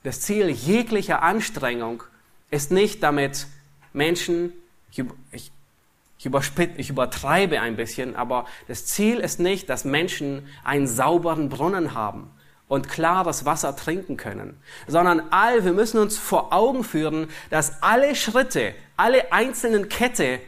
[0.03, 2.03] Das Ziel jeglicher Anstrengung
[2.51, 3.47] ist nicht damit
[3.93, 4.53] Menschen,
[4.91, 5.51] ich, ich,
[6.77, 12.31] ich, übertreibe ein bisschen, aber das Ziel ist nicht, dass Menschen einen sauberen Brunnen haben
[12.69, 18.15] und klares Wasser trinken können, sondern all, wir müssen uns vor Augen führen, dass alle
[18.17, 20.41] Schritte, alle einzelnen Kette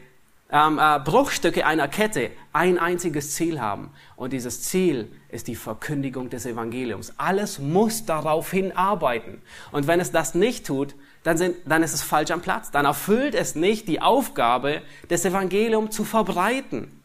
[0.51, 3.91] ähm, äh, Bruchstücke einer Kette ein einziges Ziel haben.
[4.17, 7.13] Und dieses Ziel ist die Verkündigung des Evangeliums.
[7.19, 9.43] Alles muss darauf hinarbeiten.
[9.73, 12.71] Und wenn es das nicht tut, dann, sind, dann ist es falsch am Platz.
[12.71, 16.98] Dann erfüllt es nicht die Aufgabe, das Evangelium zu verbreiten.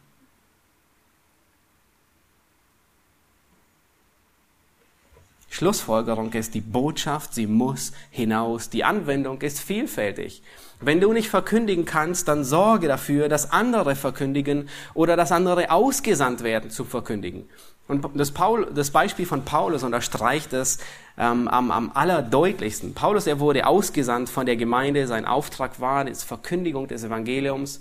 [5.54, 8.70] Schlussfolgerung ist, die Botschaft, sie muss hinaus.
[8.70, 10.42] Die Anwendung ist vielfältig.
[10.80, 16.42] Wenn du nicht verkündigen kannst, dann sorge dafür, dass andere verkündigen oder dass andere ausgesandt
[16.42, 17.48] werden zu verkündigen.
[17.86, 20.78] Und das, Paul, das Beispiel von Paulus unterstreicht es
[21.18, 22.94] ähm, am, am allerdeutlichsten.
[22.94, 27.80] Paulus, er wurde ausgesandt von der Gemeinde, sein Auftrag war die Verkündigung des Evangeliums.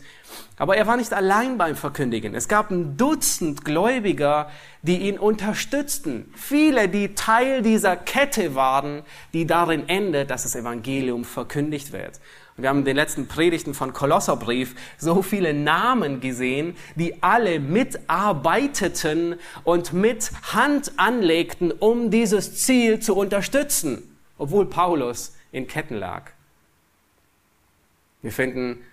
[0.58, 2.36] Aber er war nicht allein beim Verkündigen.
[2.36, 4.50] Es gab ein Dutzend Gläubiger,
[4.82, 6.30] die ihn unterstützten.
[6.36, 12.20] Viele, die Teil dieser Kette waren, die darin endet, dass das Evangelium verkündigt wird.
[12.56, 19.36] Wir haben in den letzten Predigten von Kolosserbrief so viele Namen gesehen, die alle mitarbeiteten
[19.64, 26.32] und mit Hand anlegten, um dieses Ziel zu unterstützen, obwohl Paulus in Ketten lag.
[28.22, 28.84] Wir finden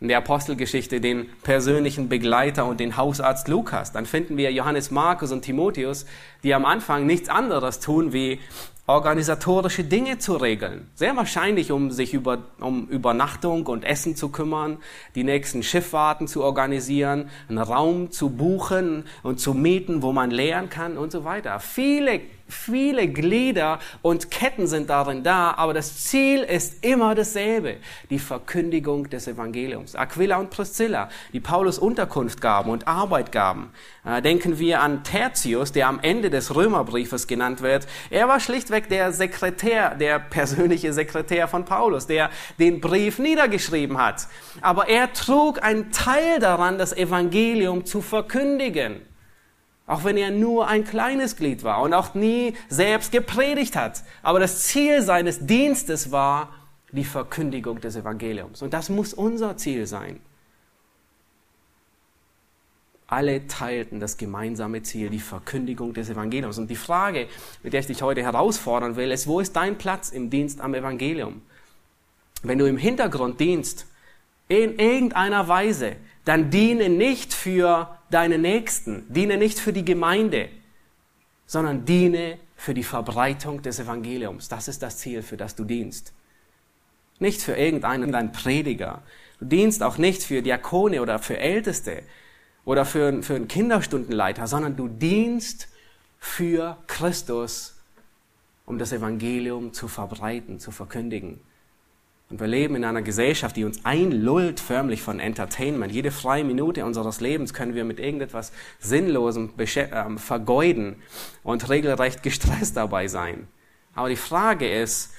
[0.00, 3.92] in der Apostelgeschichte den persönlichen Begleiter und den Hausarzt Lukas.
[3.92, 6.06] Dann finden wir Johannes Markus und Timotheus,
[6.42, 8.40] die am Anfang nichts anderes tun, wie
[8.90, 10.88] organisatorische Dinge zu regeln.
[10.94, 14.78] Sehr wahrscheinlich, um sich über, um Übernachtung und Essen zu kümmern,
[15.14, 20.70] die nächsten Schifffahrten zu organisieren, einen Raum zu buchen und zu mieten, wo man lehren
[20.70, 21.60] kann und so weiter.
[21.60, 27.76] Viele Viele Glieder und Ketten sind darin da, aber das Ziel ist immer dasselbe,
[28.10, 29.94] die Verkündigung des Evangeliums.
[29.94, 33.70] Aquila und Priscilla, die Paulus Unterkunft gaben und Arbeit gaben.
[34.04, 37.86] Äh, denken wir an Tertius, der am Ende des Römerbriefes genannt wird.
[38.10, 44.26] Er war schlichtweg der Sekretär, der persönliche Sekretär von Paulus, der den Brief niedergeschrieben hat.
[44.60, 49.02] Aber er trug einen Teil daran, das Evangelium zu verkündigen.
[49.86, 54.04] Auch wenn er nur ein kleines Glied war und auch nie selbst gepredigt hat.
[54.22, 56.50] Aber das Ziel seines Dienstes war
[56.92, 58.62] die Verkündigung des Evangeliums.
[58.62, 60.20] Und das muss unser Ziel sein.
[63.10, 66.58] Alle teilten das gemeinsame Ziel, die Verkündigung des Evangeliums.
[66.58, 67.26] Und die Frage,
[67.64, 70.74] mit der ich dich heute herausfordern will, ist, wo ist dein Platz im Dienst am
[70.74, 71.42] Evangelium?
[72.44, 73.86] Wenn du im Hintergrund dienst,
[74.46, 80.48] in irgendeiner Weise, dann diene nicht für deine Nächsten, diene nicht für die Gemeinde,
[81.46, 84.48] sondern diene für die Verbreitung des Evangeliums.
[84.48, 86.12] Das ist das Ziel, für das du dienst.
[87.18, 89.02] Nicht für irgendeinen dein Prediger.
[89.40, 92.04] Du dienst auch nicht für Diakone oder für Älteste
[92.64, 95.68] oder für, für einen Kinderstundenleiter, sondern du dienst
[96.18, 97.76] für Christus,
[98.66, 101.40] um das Evangelium zu verbreiten, zu verkündigen.
[102.30, 105.92] Und wir leben in einer Gesellschaft, die uns einlullt förmlich von Entertainment.
[105.92, 111.02] Jede freie Minute unseres Lebens können wir mit irgendetwas Sinnlosem äh, vergeuden
[111.42, 113.48] und regelrecht gestresst dabei sein.
[113.96, 115.10] Aber die Frage ist,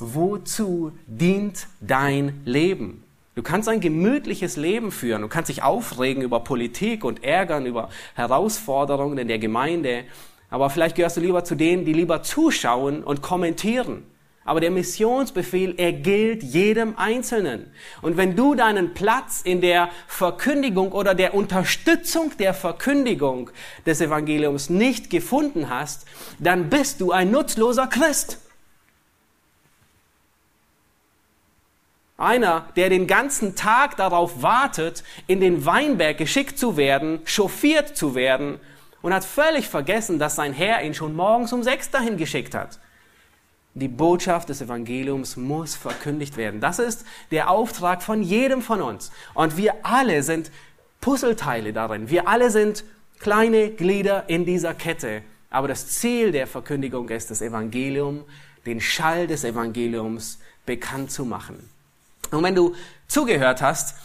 [0.00, 3.04] wozu dient dein Leben?
[3.38, 5.22] Du kannst ein gemütliches Leben führen.
[5.22, 10.02] Du kannst dich aufregen über Politik und ärgern über Herausforderungen in der Gemeinde.
[10.50, 14.02] Aber vielleicht gehörst du lieber zu denen, die lieber zuschauen und kommentieren
[14.44, 17.70] aber der Missionsbefehl, er gilt jedem Einzelnen.
[18.00, 23.50] Und wenn du deinen Platz in der Verkündigung oder der Unterstützung der Verkündigung
[23.84, 26.06] des Evangeliums nicht gefunden hast,
[26.38, 28.38] dann bist du ein nutzloser Christ.
[32.18, 38.16] Einer, der den ganzen Tag darauf wartet, in den Weinberg geschickt zu werden, chauffiert zu
[38.16, 38.58] werden
[39.02, 42.80] und hat völlig vergessen, dass sein Herr ihn schon morgens um sechs dahin geschickt hat.
[43.74, 46.60] Die Botschaft des Evangeliums muss verkündigt werden.
[46.60, 49.12] Das ist der Auftrag von jedem von uns.
[49.34, 50.50] Und wir alle sind
[51.00, 52.10] Puzzleteile darin.
[52.10, 52.82] Wir alle sind
[53.20, 55.22] kleine Glieder in dieser Kette.
[55.50, 58.24] Aber das Ziel der Verkündigung ist, das Evangelium,
[58.66, 61.70] den Schall des Evangeliums bekannt zu machen.
[62.30, 62.74] Und wenn du
[63.06, 63.96] zugehört hast,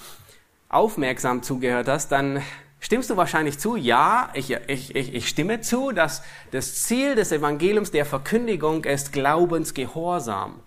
[0.70, 2.42] aufmerksam zugehört hast, dann
[2.84, 3.78] Stimmst du wahrscheinlich zu?
[3.78, 9.14] Ja, ich, ich, ich, ich stimme zu, dass das Ziel des Evangeliums der Verkündigung ist
[9.14, 10.60] Glaubensgehorsam.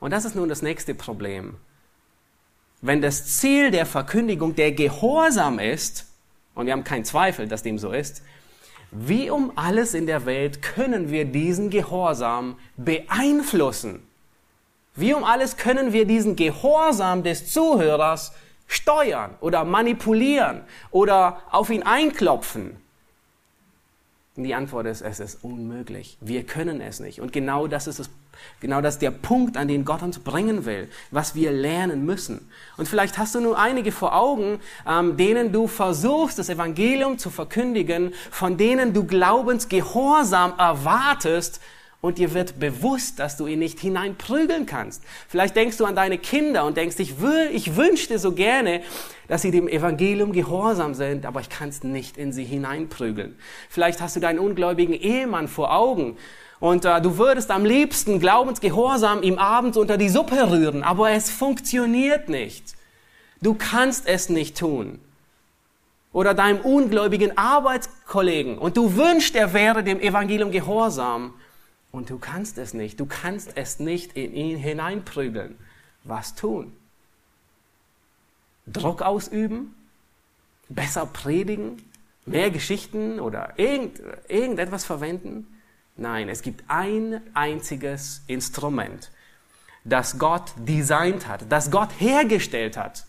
[0.00, 1.54] Und das ist nun das nächste Problem.
[2.80, 6.06] Wenn das Ziel der Verkündigung der Gehorsam ist,
[6.56, 8.24] und wir haben keinen Zweifel, dass dem so ist,
[8.90, 14.07] wie um alles in der Welt können wir diesen Gehorsam beeinflussen?
[14.98, 18.32] Wie um alles können wir diesen Gehorsam des Zuhörers
[18.66, 22.76] steuern oder manipulieren oder auf ihn einklopfen.
[24.36, 26.16] Und die Antwort ist, es ist unmöglich.
[26.20, 27.20] Wir können es nicht.
[27.20, 28.10] Und genau das ist es,
[28.60, 32.48] genau das ist der Punkt, an den Gott uns bringen will, was wir lernen müssen.
[32.76, 37.30] Und vielleicht hast du nur einige vor Augen, ähm, denen du versuchst, das Evangelium zu
[37.30, 41.60] verkündigen, von denen du Glaubensgehorsam erwartest,
[42.00, 45.02] und dir wird bewusst, dass du ihn nicht hineinprügeln kannst.
[45.26, 48.82] Vielleicht denkst du an deine Kinder und denkst, ich, will, ich wünschte so gerne,
[49.26, 53.36] dass sie dem Evangelium gehorsam sind, aber ich kann es nicht in sie hineinprügeln.
[53.68, 56.16] Vielleicht hast du deinen ungläubigen Ehemann vor Augen
[56.60, 61.30] und äh, du würdest am liebsten glaubensgehorsam ihm abends unter die Suppe rühren, aber es
[61.30, 62.74] funktioniert nicht.
[63.40, 65.00] Du kannst es nicht tun.
[66.12, 71.34] Oder deinem ungläubigen Arbeitskollegen und du wünschst, er wäre dem Evangelium gehorsam
[71.92, 73.00] und du kannst es nicht.
[73.00, 75.58] Du kannst es nicht in ihn hineinprügeln.
[76.04, 76.72] Was tun?
[78.66, 79.74] Druck ausüben?
[80.68, 81.82] Besser predigen?
[82.26, 85.46] Mehr Geschichten oder irgend, irgendetwas verwenden?
[85.96, 89.10] Nein, es gibt ein einziges Instrument,
[89.84, 93.06] das Gott designt hat, das Gott hergestellt hat,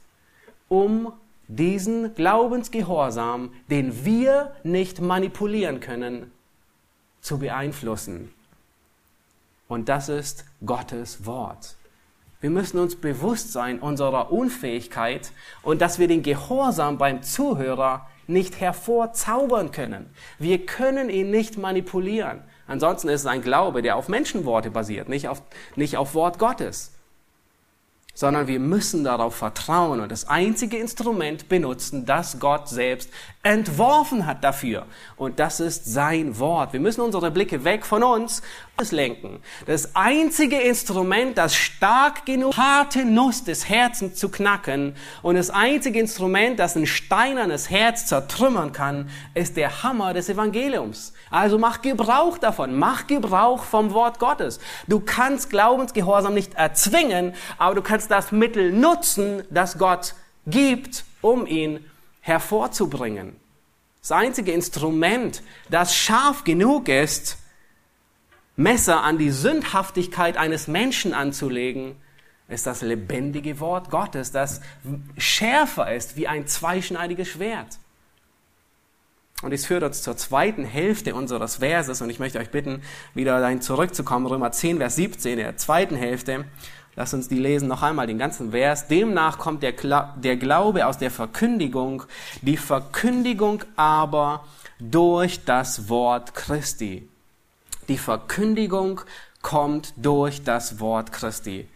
[0.70, 1.13] um
[1.48, 6.32] diesen Glaubensgehorsam, den wir nicht manipulieren können,
[7.22, 8.34] zu beeinflussen.
[9.69, 11.77] Und das ist Gottes Wort.
[12.41, 18.60] Wir müssen uns bewusst sein unserer Unfähigkeit und dass wir den Gehorsam beim Zuhörer nicht
[18.60, 20.10] hervorzaubern können.
[20.39, 22.41] Wir können ihn nicht manipulieren.
[22.65, 25.43] Ansonsten ist es ein Glaube, der auf Menschenworte basiert, nicht auf,
[25.75, 26.91] nicht auf Wort Gottes
[28.19, 33.10] sondern wir müssen darauf vertrauen und das einzige Instrument benutzen, das Gott selbst
[33.43, 34.88] entworfen hat dafür.
[35.15, 36.73] Und das ist sein Wort.
[36.73, 38.41] Wir müssen unsere Blicke weg von uns
[38.92, 39.42] lenken.
[39.65, 46.00] Das einzige Instrument, das stark genug harte Nuss des Herzens zu knacken und das einzige
[46.00, 51.13] Instrument, das ein steinernes Herz zertrümmern kann, ist der Hammer des Evangeliums.
[51.30, 54.60] Also mach Gebrauch davon, mach Gebrauch vom Wort Gottes.
[54.88, 60.15] Du kannst Glaubensgehorsam nicht erzwingen, aber du kannst das Mittel nutzen, das Gott
[60.48, 61.86] gibt, um ihn
[62.22, 63.36] hervorzubringen.
[64.02, 67.38] Das einzige Instrument, das scharf genug ist,
[68.60, 71.95] Messer an die Sündhaftigkeit eines Menschen anzulegen,
[72.50, 74.60] ist das lebendige Wort Gottes, das
[75.17, 77.80] schärfer ist wie ein zweischneidiges Schwert.
[79.43, 82.82] Und es führt uns zur zweiten Hälfte unseres Verses und ich möchte euch bitten,
[83.13, 86.43] wieder dahin zurückzukommen, Römer 10, Vers 17, der zweiten Hälfte.
[86.98, 88.89] Lasst uns die lesen noch einmal, den ganzen Vers.
[88.89, 89.72] Demnach kommt der,
[90.17, 92.04] der Glaube aus der Verkündigung,
[92.41, 94.43] die Verkündigung aber
[94.82, 97.08] durch das Wort Christi.
[97.89, 99.02] Die Verkündigung
[99.41, 101.67] kommt durch das Wort Christi.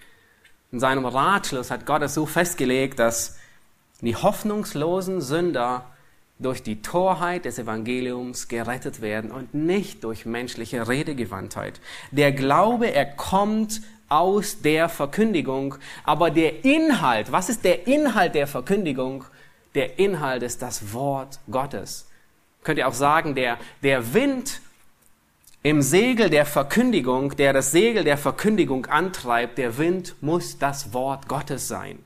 [0.72, 3.38] In seinem Ratschluss hat Gott es so festgelegt, dass
[4.02, 5.86] die hoffnungslosen Sünder
[6.38, 11.82] durch die Torheit des Evangeliums gerettet werden und nicht durch menschliche Redegewandtheit.
[12.12, 18.46] Der Glaube, er kommt aus der Verkündigung, aber der Inhalt, was ist der Inhalt der
[18.46, 19.26] Verkündigung?
[19.74, 22.08] Der Inhalt ist das Wort Gottes.
[22.64, 24.62] Könnt ihr auch sagen, der, der Wind
[25.64, 31.30] im Segel der Verkündigung, der das Segel der Verkündigung antreibt, der Wind muss das Wort
[31.30, 32.00] Gottes sein.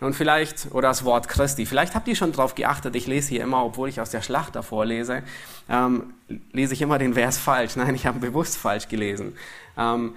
[0.00, 3.42] Nun vielleicht, oder das Wort Christi, vielleicht habt ihr schon darauf geachtet, ich lese hier
[3.42, 5.22] immer, obwohl ich aus der Schlacht davor lese,
[5.68, 6.14] ähm,
[6.52, 7.76] lese ich immer den Vers falsch.
[7.76, 9.36] Nein, ich habe bewusst falsch gelesen.
[9.76, 10.14] Ähm,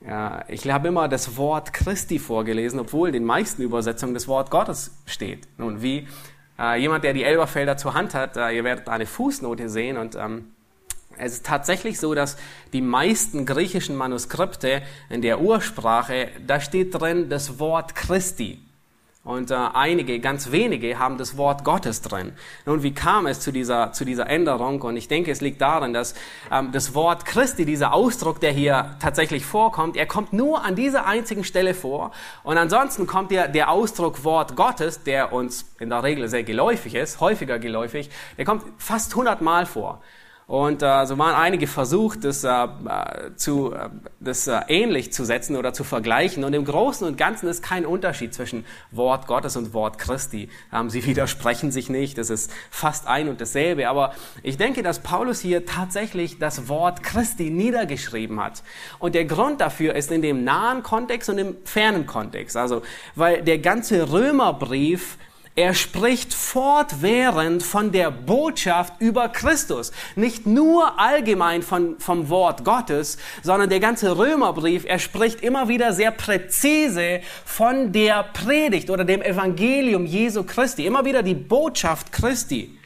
[0.00, 4.50] ja, ich habe immer das Wort Christi vorgelesen, obwohl in den meisten Übersetzungen das Wort
[4.50, 5.46] Gottes steht.
[5.58, 6.08] Nun, wie
[6.58, 10.16] äh, jemand, der die Elberfelder zur Hand hat, äh, ihr werdet eine Fußnote sehen und
[10.16, 10.52] ähm,
[11.20, 12.36] es ist tatsächlich so, dass
[12.72, 18.60] die meisten griechischen Manuskripte in der Ursprache, da steht drin das Wort Christi.
[19.22, 22.32] Und äh, einige, ganz wenige haben das Wort Gottes drin.
[22.64, 24.80] Nun, wie kam es zu dieser, zu dieser Änderung?
[24.80, 26.14] Und ich denke, es liegt darin, dass
[26.50, 31.04] ähm, das Wort Christi, dieser Ausdruck, der hier tatsächlich vorkommt, er kommt nur an dieser
[31.06, 32.12] einzigen Stelle vor.
[32.44, 36.94] Und ansonsten kommt der, der Ausdruck Wort Gottes, der uns in der Regel sehr geläufig
[36.94, 40.00] ist, häufiger geläufig, der kommt fast hundertmal vor.
[40.50, 42.66] Und äh, so waren einige versucht, das, äh,
[43.36, 46.42] zu, äh, das äh, ähnlich zu setzen oder zu vergleichen.
[46.42, 50.48] Und im Großen und Ganzen ist kein Unterschied zwischen Wort Gottes und Wort Christi.
[50.72, 53.88] Ähm, sie widersprechen sich nicht, das ist fast ein und dasselbe.
[53.88, 58.64] Aber ich denke, dass Paulus hier tatsächlich das Wort Christi niedergeschrieben hat.
[58.98, 62.56] Und der Grund dafür ist in dem nahen Kontext und im fernen Kontext.
[62.56, 62.82] Also,
[63.14, 65.16] weil der ganze Römerbrief
[65.56, 69.92] er spricht fortwährend von der Botschaft über Christus.
[70.14, 75.92] Nicht nur allgemein von, vom Wort Gottes, sondern der ganze Römerbrief, er spricht immer wieder
[75.92, 80.86] sehr präzise von der Predigt oder dem Evangelium Jesu Christi.
[80.86, 82.76] Immer wieder die Botschaft Christi.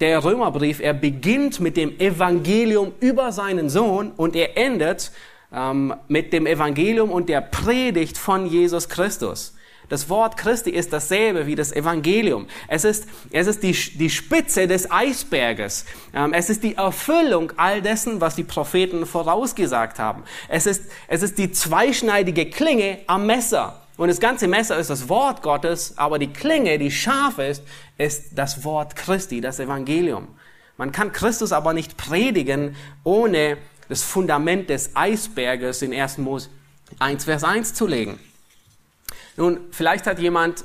[0.00, 5.10] der Römerbrief, er beginnt mit dem Evangelium über seinen Sohn und er endet
[5.52, 9.55] ähm, mit dem Evangelium und der Predigt von Jesus Christus.
[9.88, 12.46] Das Wort Christi ist dasselbe wie das Evangelium.
[12.66, 15.84] Es ist, es ist die, die Spitze des Eisberges.
[16.12, 20.24] Ähm, es ist die Erfüllung all dessen, was die Propheten vorausgesagt haben.
[20.48, 23.80] Es ist, es ist die zweischneidige Klinge am Messer.
[23.96, 27.62] Und das ganze Messer ist das Wort Gottes, aber die Klinge, die scharf ist,
[27.96, 30.28] ist das Wort Christi, das Evangelium.
[30.76, 33.56] Man kann Christus aber nicht predigen, ohne
[33.88, 36.18] das Fundament des Eisberges in 1.
[36.18, 36.50] Mose
[36.98, 38.18] 1, Vers 1 zu legen.
[39.36, 40.64] Nun, vielleicht hat jemand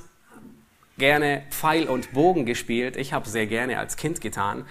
[0.98, 2.96] gerne Pfeil und Bogen gespielt.
[2.96, 4.66] Ich habe sehr gerne als Kind getan.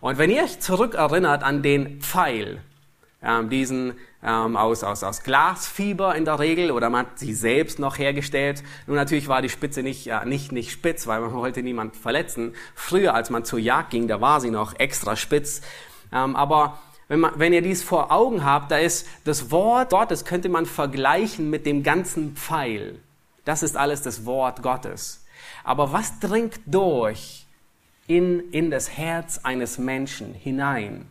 [0.00, 2.60] Und wenn ihr euch zurückerinnert an den Pfeil,
[3.22, 7.78] ähm, diesen ähm, aus, aus, aus Glasfieber in der Regel oder man hat sie selbst
[7.78, 8.62] noch hergestellt.
[8.86, 12.54] Nun natürlich war die Spitze nicht, äh, nicht, nicht spitz, weil man wollte niemand verletzen.
[12.74, 15.60] Früher, als man zur Jagd ging, da war sie noch extra spitz.
[16.12, 16.78] Ähm, aber
[17.08, 20.66] wenn, man, wenn ihr dies vor Augen habt, da ist das Wort Gottes, könnte man
[20.66, 22.98] vergleichen mit dem ganzen Pfeil.
[23.44, 25.24] Das ist alles das Wort Gottes.
[25.64, 27.46] Aber was dringt durch
[28.06, 31.08] in, in das Herz eines Menschen hinein?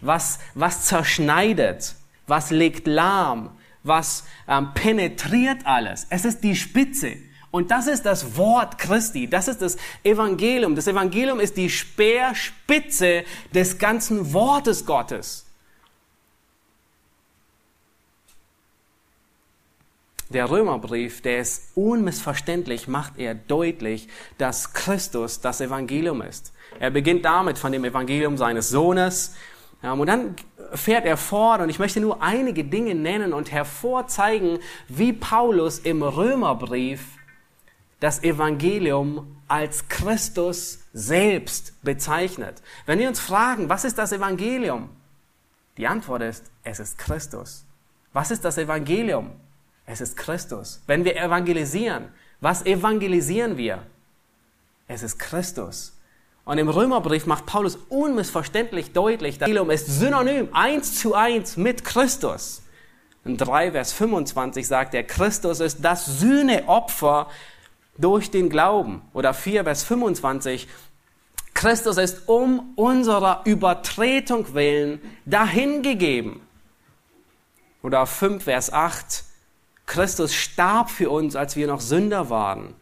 [0.00, 1.94] Was, was zerschneidet?
[2.26, 3.50] Was legt lahm?
[3.82, 6.06] Was ähm, penetriert alles?
[6.10, 7.16] Es ist die Spitze.
[7.50, 10.74] Und das ist das Wort Christi, das ist das Evangelium.
[10.74, 13.24] Das Evangelium ist die Speerspitze
[13.54, 15.44] des ganzen Wortes Gottes.
[20.32, 24.08] Der Römerbrief, der ist unmissverständlich, macht er deutlich,
[24.38, 26.52] dass Christus das Evangelium ist.
[26.80, 29.34] Er beginnt damit von dem Evangelium seines Sohnes.
[29.82, 30.36] Und dann
[30.72, 34.58] fährt er fort und ich möchte nur einige Dinge nennen und hervorzeigen,
[34.88, 37.18] wie Paulus im Römerbrief
[38.00, 42.62] das Evangelium als Christus selbst bezeichnet.
[42.86, 44.88] Wenn wir uns fragen, was ist das Evangelium?
[45.76, 47.64] Die Antwort ist, es ist Christus.
[48.12, 49.30] Was ist das Evangelium?
[49.86, 50.82] Es ist Christus.
[50.86, 52.08] Wenn wir evangelisieren,
[52.40, 53.82] was evangelisieren wir?
[54.88, 55.96] Es ist Christus.
[56.44, 61.84] Und im Römerbrief macht Paulus unmissverständlich deutlich, das Evangelium ist synonym, eins zu eins mit
[61.84, 62.62] Christus.
[63.24, 67.28] In 3 Vers 25 sagt er, Christus ist das Sühneopfer
[67.96, 69.02] durch den Glauben.
[69.12, 70.66] Oder 4 Vers 25,
[71.54, 76.40] Christus ist um unserer Übertretung willen dahingegeben.
[77.84, 79.24] Oder 5 Vers 8,
[79.92, 82.72] Christus starb für uns, als wir noch Sünder waren.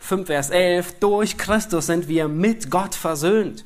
[0.00, 3.64] 5 Vers 11, durch Christus sind wir mit Gott versöhnt.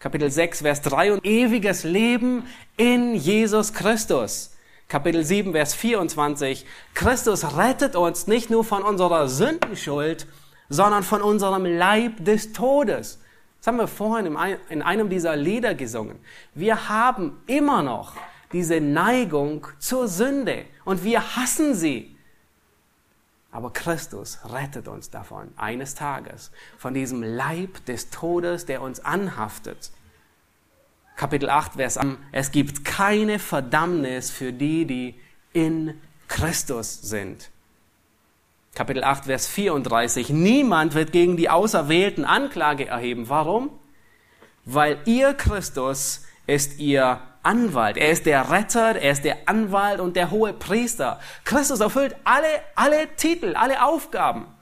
[0.00, 2.44] Kapitel 6, Vers 3 und ewiges Leben
[2.76, 4.54] in Jesus Christus.
[4.86, 10.26] Kapitel 7, Vers 24, Christus rettet uns nicht nur von unserer Sündenschuld,
[10.68, 13.18] sondern von unserem Leib des Todes.
[13.60, 14.36] Das haben wir vorhin
[14.68, 16.18] in einem dieser Lieder gesungen.
[16.54, 18.12] Wir haben immer noch
[18.52, 22.15] diese Neigung zur Sünde und wir hassen sie.
[23.56, 29.92] Aber Christus rettet uns davon eines Tages, von diesem Leib des Todes, der uns anhaftet.
[31.16, 32.18] Kapitel 8, Vers 1.
[32.32, 35.14] Es gibt keine Verdammnis für die, die
[35.54, 35.98] in
[36.28, 37.48] Christus sind.
[38.74, 40.28] Kapitel 8, Vers 34.
[40.28, 43.30] Niemand wird gegen die Auserwählten Anklage erheben.
[43.30, 43.70] Warum?
[44.66, 47.96] Weil ihr Christus ist ihr Anwalt.
[47.96, 51.20] Er ist der Retter, er ist der Anwalt und der hohe Priester.
[51.44, 54.55] Christus erfüllt alle, alle Titel, alle Aufgaben.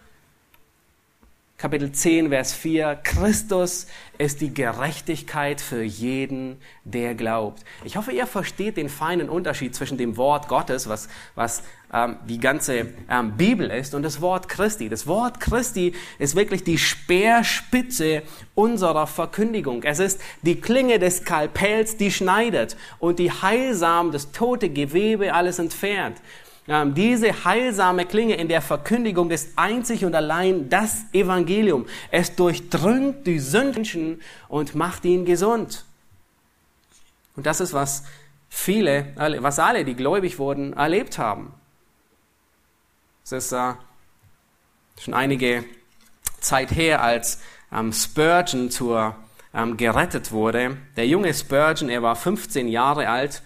[1.64, 2.98] Kapitel 10, Vers 4.
[3.02, 3.86] Christus
[4.18, 7.64] ist die Gerechtigkeit für jeden, der glaubt.
[7.84, 12.38] Ich hoffe, ihr versteht den feinen Unterschied zwischen dem Wort Gottes, was, was ähm, die
[12.38, 14.90] ganze ähm, Bibel ist, und das Wort Christi.
[14.90, 19.84] Das Wort Christi ist wirklich die Speerspitze unserer Verkündigung.
[19.84, 25.58] Es ist die Klinge des Skalpells, die schneidet und die heilsam das tote Gewebe alles
[25.58, 26.18] entfernt.
[26.66, 31.86] Ähm, diese heilsame Klinge in der Verkündigung ist einzig und allein das Evangelium.
[32.10, 35.84] Es durchdrüngt die Sünden und macht ihn gesund.
[37.36, 38.04] Und das ist, was
[38.48, 41.52] viele, was alle, die gläubig wurden, erlebt haben.
[43.24, 43.74] Es ist äh,
[45.00, 45.64] schon einige
[46.40, 47.42] Zeit her, als
[47.72, 49.16] ähm, Spurgeon zur,
[49.52, 50.76] ähm, gerettet wurde.
[50.96, 53.42] Der junge Spurgeon, er war 15 Jahre alt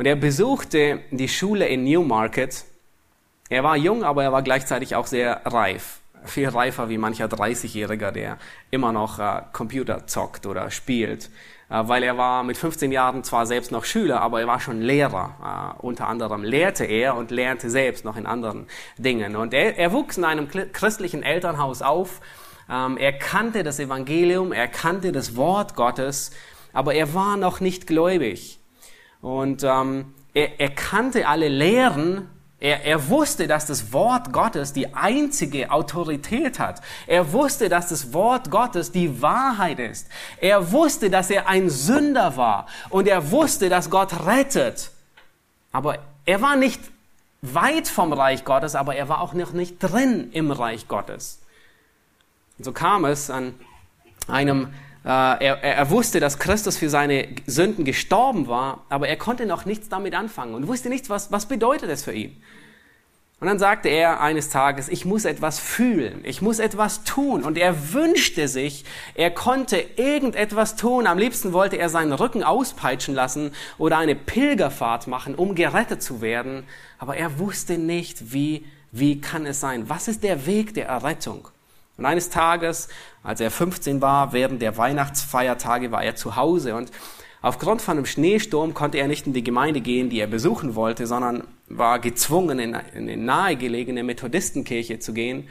[0.00, 2.64] und er besuchte die Schule in Newmarket.
[3.50, 6.00] Er war jung, aber er war gleichzeitig auch sehr reif.
[6.24, 8.38] Viel reifer wie mancher 30-Jähriger, der
[8.70, 11.26] immer noch äh, Computer zockt oder spielt.
[11.68, 14.80] Äh, weil er war mit 15 Jahren zwar selbst noch Schüler, aber er war schon
[14.80, 15.76] Lehrer.
[15.78, 19.36] Äh, unter anderem lehrte er und lernte selbst noch in anderen Dingen.
[19.36, 22.22] Und er, er wuchs in einem christlichen Elternhaus auf
[22.70, 26.30] Ähm, er kannte das Evangelium, er kannte das Wort Gottes,
[26.72, 28.59] aber er war noch nicht gläubig.
[29.22, 32.28] Und ähm, er, er kannte alle Lehren,
[32.60, 36.82] er, er wusste, dass das Wort Gottes die einzige Autorität hat.
[37.06, 40.08] Er wusste, dass das Wort Gottes die Wahrheit ist.
[40.40, 42.66] Er wusste, dass er ein Sünder war.
[42.90, 44.90] Und er wusste, dass Gott rettet.
[45.72, 46.80] Aber er war nicht
[47.40, 51.40] weit vom Reich Gottes, aber er war auch noch nicht drin im Reich Gottes.
[52.58, 53.54] Und so kam es an
[54.28, 54.68] einem
[55.08, 59.88] er, er, wusste, dass Christus für seine Sünden gestorben war, aber er konnte noch nichts
[59.88, 62.42] damit anfangen und wusste nichts, was, was bedeutet es für ihn.
[63.40, 67.42] Und dann sagte er eines Tages, ich muss etwas fühlen, ich muss etwas tun.
[67.42, 68.84] Und er wünschte sich,
[69.14, 71.06] er konnte irgendetwas tun.
[71.06, 76.20] Am liebsten wollte er seinen Rücken auspeitschen lassen oder eine Pilgerfahrt machen, um gerettet zu
[76.20, 76.64] werden.
[76.98, 79.88] Aber er wusste nicht, wie, wie kann es sein?
[79.88, 81.48] Was ist der Weg der Errettung?
[82.00, 82.88] Und eines Tages,
[83.22, 86.90] als er 15 war, während der Weihnachtsfeiertage, war er zu Hause und
[87.42, 91.06] aufgrund von einem Schneesturm konnte er nicht in die Gemeinde gehen, die er besuchen wollte,
[91.06, 95.48] sondern war gezwungen, in eine nahegelegene Methodistenkirche zu gehen.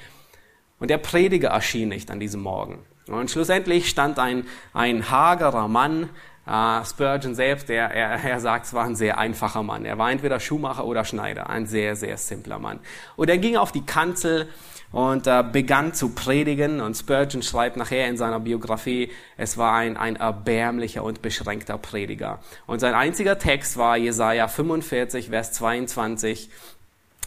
[0.79, 2.79] Und der Prediger erschien nicht an diesem Morgen.
[3.07, 6.09] Und schlussendlich stand ein, ein hagerer Mann,
[6.51, 9.85] Uh, Spurgeon selbst, er, er, er sagt, es war ein sehr einfacher Mann.
[9.85, 12.79] Er war entweder Schuhmacher oder Schneider, ein sehr, sehr simpler Mann.
[13.17, 14.49] Und er ging auf die Kanzel
[14.91, 16.81] und äh, begann zu predigen.
[16.81, 22.39] Und Spurgeon schreibt nachher in seiner Biografie, es war ein, ein erbärmlicher und beschränkter Prediger.
[22.67, 26.49] Und sein einziger Text war Jesaja 45, Vers 22.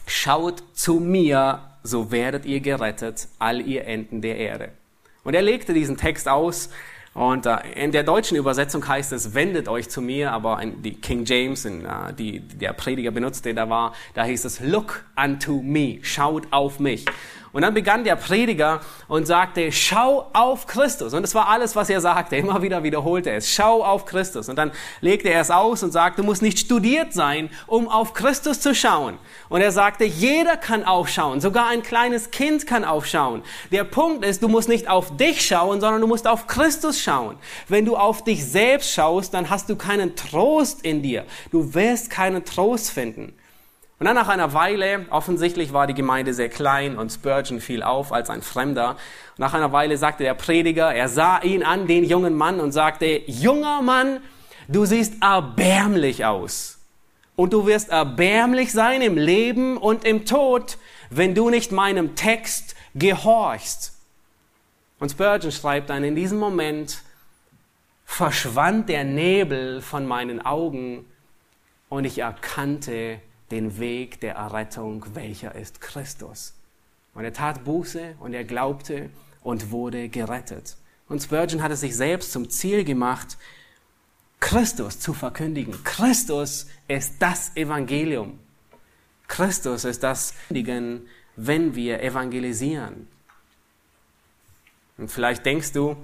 [0.05, 4.69] Schaut zu mir, so werdet ihr gerettet, all ihr Enden der Erde.
[5.23, 6.69] Und er legte diesen Text aus
[7.13, 10.95] und äh, in der deutschen Übersetzung heißt es, wendet euch zu mir, aber in die
[10.95, 15.61] King James, in, äh, die der Prediger benutzte, da war, da hieß es, look unto
[15.61, 17.05] me, schaut auf mich.
[17.53, 21.13] Und dann begann der Prediger und sagte, schau auf Christus.
[21.13, 22.35] Und das war alles, was er sagte.
[22.35, 23.51] Immer wieder wiederholte er es.
[23.51, 24.49] Schau auf Christus.
[24.49, 28.15] Und dann legte er es aus und sagte, du musst nicht studiert sein, um auf
[28.15, 29.19] Christus zu schauen.
[29.49, 31.41] Und er sagte, jeder kann aufschauen.
[31.41, 33.43] Sogar ein kleines Kind kann aufschauen.
[33.71, 37.37] Der Punkt ist, du musst nicht auf dich schauen, sondern du musst auf Christus schauen.
[37.67, 41.23] Wenn du auf dich selbst schaust, dann hast du keinen Trost in dir.
[41.51, 43.35] Du wirst keinen Trost finden.
[43.99, 48.11] Und dann nach einer Weile, offensichtlich war die Gemeinde sehr klein und Spurgeon fiel auf
[48.11, 48.97] als ein Fremder.
[49.37, 53.21] nach einer Weile sagte der Prediger, er sah ihn an, den jungen Mann, und sagte,
[53.27, 54.19] junger Mann,
[54.67, 56.79] du siehst erbärmlich aus.
[57.35, 60.77] Und du wirst erbärmlich sein im Leben und im Tod,
[61.09, 63.93] wenn du nicht meinem Text gehorchst.
[64.99, 67.01] Und Spurgeon schreibt dann, in diesem Moment
[68.05, 71.05] verschwand der Nebel von meinen Augen
[71.89, 73.19] und ich erkannte
[73.51, 76.53] den Weg der Errettung, welcher ist Christus.
[77.13, 79.09] Und er tat Buße und er glaubte
[79.43, 80.77] und wurde gerettet.
[81.07, 83.37] Und Spurgeon hat es sich selbst zum Ziel gemacht,
[84.39, 85.83] Christus zu verkündigen.
[85.83, 88.39] Christus ist das Evangelium.
[89.27, 93.07] Christus ist das, wenn wir evangelisieren.
[94.97, 95.95] Und vielleicht denkst du,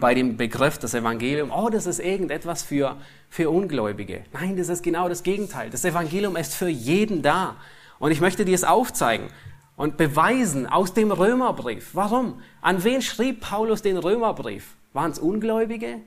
[0.00, 2.96] bei dem Begriff des Evangeliums, oh, das ist irgendetwas für,
[3.28, 4.24] für Ungläubige.
[4.32, 5.70] Nein, das ist genau das Gegenteil.
[5.70, 7.56] Das Evangelium ist für jeden da.
[7.98, 9.28] Und ich möchte dir es aufzeigen
[9.76, 11.90] und beweisen aus dem Römerbrief.
[11.92, 12.40] Warum?
[12.60, 14.74] An wen schrieb Paulus den Römerbrief?
[14.92, 16.00] Waren es Ungläubige?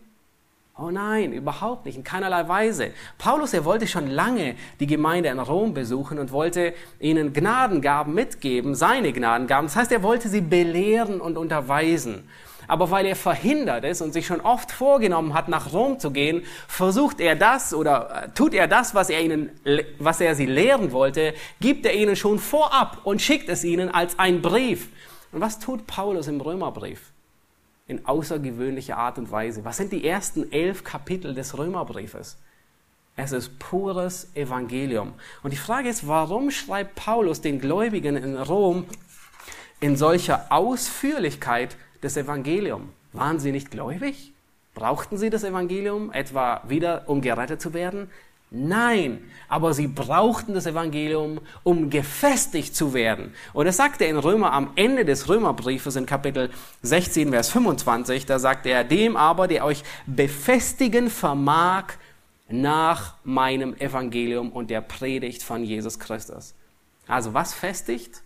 [0.82, 2.92] Oh nein, überhaupt nicht, in keinerlei Weise.
[3.18, 8.76] Paulus, er wollte schon lange die Gemeinde in Rom besuchen und wollte ihnen Gnadengaben mitgeben,
[8.76, 9.68] seine Gnadengaben.
[9.68, 12.30] Das heißt, er wollte sie belehren und unterweisen.
[12.70, 16.44] Aber weil er verhindert ist und sich schon oft vorgenommen hat, nach Rom zu gehen,
[16.68, 19.50] versucht er das oder äh, tut er das, was er ihnen,
[19.98, 24.20] was er sie lehren wollte, gibt er ihnen schon vorab und schickt es ihnen als
[24.20, 24.90] ein Brief.
[25.32, 27.12] Und was tut Paulus im Römerbrief?
[27.88, 29.66] In außergewöhnlicher Art und Weise.
[29.66, 32.38] Was sind die ersten elf Kapitel des Römerbriefes?
[33.16, 35.14] Es ist pures Evangelium.
[35.42, 38.86] Und die Frage ist, warum schreibt Paulus den Gläubigen in Rom
[39.80, 42.90] in solcher Ausführlichkeit das Evangelium.
[43.14, 44.34] Waren sie nicht gläubig?
[44.76, 48.10] Brauchten sie das Evangelium etwa wieder, um gerettet zu werden?
[48.52, 53.34] Nein, aber sie brauchten das Evangelium, um gefestigt zu werden.
[53.54, 56.50] Und das sagt er in Römer am Ende des Römerbriefes in Kapitel
[56.82, 58.26] 16, Vers 25.
[58.26, 61.94] Da sagt er, dem aber, der euch befestigen vermag
[62.48, 66.56] nach meinem Evangelium und der Predigt von Jesus Christus.
[67.08, 68.24] Also was festigt?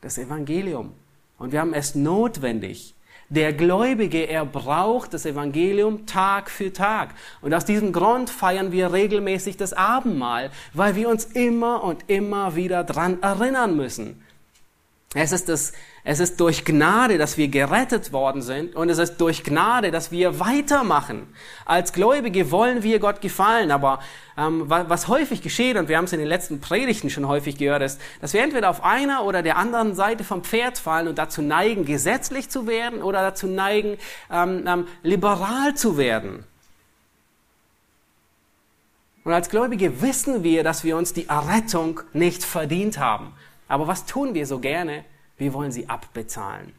[0.00, 0.94] Das Evangelium.
[1.38, 2.94] Und wir haben es notwendig.
[3.30, 7.14] Der Gläubige, er braucht das Evangelium Tag für Tag.
[7.42, 12.56] Und aus diesem Grund feiern wir regelmäßig das Abendmahl, weil wir uns immer und immer
[12.56, 14.24] wieder dran erinnern müssen.
[15.14, 15.72] Es ist, das,
[16.10, 20.10] es ist durch Gnade, dass wir gerettet worden sind und es ist durch Gnade, dass
[20.10, 21.28] wir weitermachen.
[21.66, 24.00] Als Gläubige wollen wir Gott gefallen, aber
[24.38, 27.82] ähm, was häufig geschieht, und wir haben es in den letzten Predigten schon häufig gehört,
[27.82, 31.42] ist, dass wir entweder auf einer oder der anderen Seite vom Pferd fallen und dazu
[31.42, 33.98] neigen, gesetzlich zu werden oder dazu neigen,
[34.32, 36.44] ähm, ähm, liberal zu werden.
[39.24, 43.34] Und als Gläubige wissen wir, dass wir uns die Errettung nicht verdient haben.
[43.68, 45.04] Aber was tun wir so gerne?
[45.38, 46.72] Wir wollen sie abbezahlen.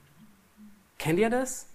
[0.98, 1.66] Kennt ihr das?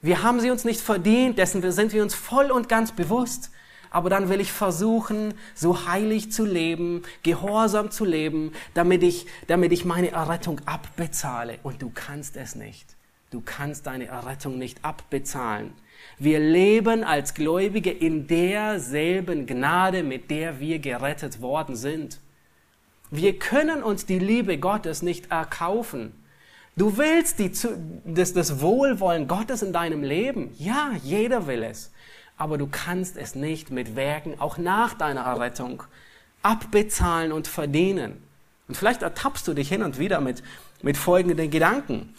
[0.00, 3.50] Wir haben sie uns nicht verdient, dessen sind wir uns voll und ganz bewusst.
[3.90, 9.70] Aber dann will ich versuchen, so heilig zu leben, gehorsam zu leben, damit ich, damit
[9.72, 11.58] ich meine Errettung abbezahle.
[11.62, 12.96] Und du kannst es nicht.
[13.30, 15.72] Du kannst deine Errettung nicht abbezahlen.
[16.18, 22.20] Wir leben als Gläubige in derselben Gnade, mit der wir gerettet worden sind.
[23.10, 26.12] Wir können uns die Liebe Gottes nicht erkaufen.
[26.76, 27.52] Du willst die,
[28.04, 30.52] das, das Wohlwollen Gottes in deinem Leben.
[30.58, 31.92] Ja, jeder will es.
[32.36, 35.84] Aber du kannst es nicht mit Werken, auch nach deiner Errettung,
[36.42, 38.22] abbezahlen und verdienen.
[38.66, 40.42] Und vielleicht ertappst du dich hin und wieder mit,
[40.82, 42.12] mit folgenden Gedanken.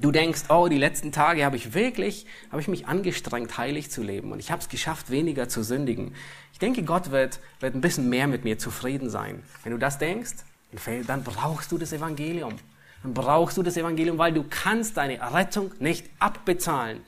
[0.00, 4.00] Du denkst, oh, die letzten Tage habe ich wirklich, habe ich mich angestrengt, heilig zu
[4.00, 6.14] leben und ich habe es geschafft, weniger zu sündigen.
[6.52, 9.42] Ich denke, Gott wird, wird ein bisschen mehr mit mir zufrieden sein.
[9.64, 10.34] Wenn du das denkst,
[11.06, 12.54] dann brauchst du das Evangelium.
[13.02, 17.00] Dann brauchst du das Evangelium, weil du kannst deine Rettung nicht abbezahlen.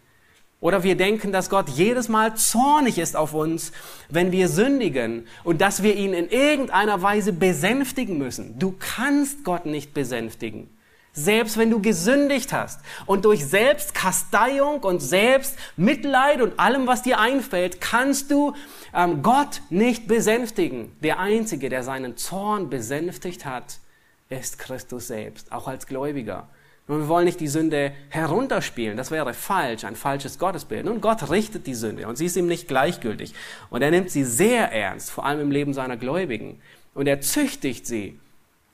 [0.61, 3.73] Oder wir denken, dass Gott jedes Mal zornig ist auf uns,
[4.09, 8.59] wenn wir sündigen und dass wir ihn in irgendeiner Weise besänftigen müssen.
[8.59, 10.69] Du kannst Gott nicht besänftigen.
[11.13, 17.81] Selbst wenn du gesündigt hast und durch Selbstkasteiung und Selbstmitleid und allem, was dir einfällt,
[17.81, 18.55] kannst du
[18.95, 20.93] ähm, Gott nicht besänftigen.
[21.03, 23.81] Der Einzige, der seinen Zorn besänftigt hat,
[24.29, 26.49] ist Christus selbst, auch als Gläubiger.
[26.87, 30.85] Und wir wollen nicht die Sünde herunterspielen, das wäre falsch, ein falsches Gottesbild.
[30.85, 33.35] Nun, Gott richtet die Sünde und sie ist ihm nicht gleichgültig.
[33.69, 36.61] Und er nimmt sie sehr ernst, vor allem im Leben seiner Gläubigen.
[36.95, 38.19] Und er züchtigt sie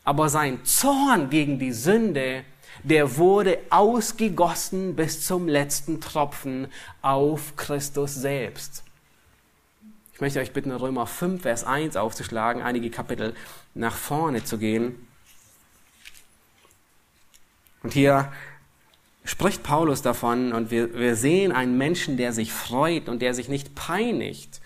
[0.07, 2.45] aber sein Zorn gegen die Sünde,
[2.85, 6.69] der wurde ausgegossen bis zum letzten Tropfen
[7.03, 8.85] auf Christus selbst.
[10.15, 13.35] Ich möchte euch bitten, Römer 5, Vers 1 aufzuschlagen, einige Kapitel
[13.75, 14.95] nach vorne zu gehen.
[17.83, 18.33] Und hier
[19.25, 23.49] spricht Paulus davon und wir, wir sehen einen Menschen, der sich freut und der sich
[23.49, 24.61] nicht peinigt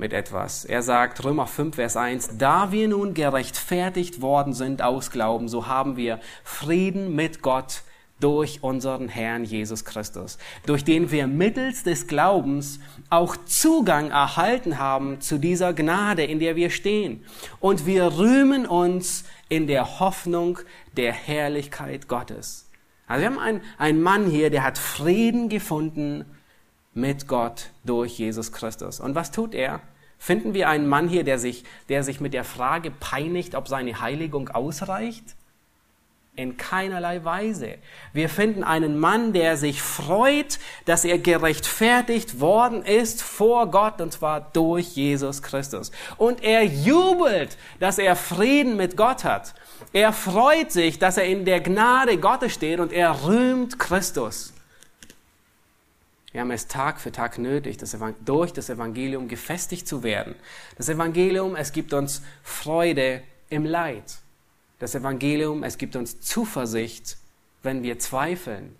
[0.00, 0.64] mit etwas.
[0.64, 5.68] Er sagt, Römer 5, Vers 1, da wir nun gerechtfertigt worden sind aus Glauben, so
[5.68, 7.82] haben wir Frieden mit Gott
[8.18, 15.20] durch unseren Herrn Jesus Christus, durch den wir mittels des Glaubens auch Zugang erhalten haben
[15.20, 17.24] zu dieser Gnade, in der wir stehen.
[17.60, 20.58] Und wir rühmen uns in der Hoffnung
[20.96, 22.68] der Herrlichkeit Gottes.
[23.06, 26.24] Also wir haben einen, einen Mann hier, der hat Frieden gefunden
[26.94, 29.00] mit Gott durch Jesus Christus.
[29.00, 29.80] Und was tut er?
[30.18, 34.00] Finden wir einen Mann hier, der sich, der sich mit der Frage peinigt, ob seine
[34.00, 35.24] Heiligung ausreicht?
[36.36, 37.76] In keinerlei Weise.
[38.12, 44.12] Wir finden einen Mann, der sich freut, dass er gerechtfertigt worden ist vor Gott und
[44.12, 45.90] zwar durch Jesus Christus.
[46.18, 49.54] Und er jubelt, dass er Frieden mit Gott hat.
[49.92, 54.52] Er freut sich, dass er in der Gnade Gottes steht und er rühmt Christus.
[56.32, 60.34] Wir haben es Tag für Tag nötig, das durch das Evangelium gefestigt zu werden.
[60.76, 64.18] Das Evangelium, es gibt uns Freude im Leid.
[64.78, 67.18] Das Evangelium, es gibt uns Zuversicht,
[67.62, 68.76] wenn wir zweifeln.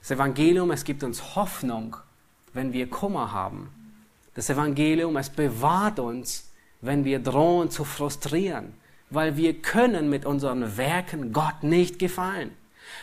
[0.00, 1.96] Das Evangelium, es gibt uns Hoffnung,
[2.52, 3.70] wenn wir Kummer haben.
[4.34, 6.50] Das Evangelium, es bewahrt uns,
[6.82, 8.74] wenn wir drohen zu frustrieren,
[9.08, 12.50] weil wir können mit unseren Werken Gott nicht gefallen.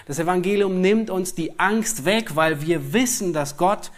[0.06, 3.92] Das Evangelium nimmt uns die Angst weg, weil wir wissen, dass Gott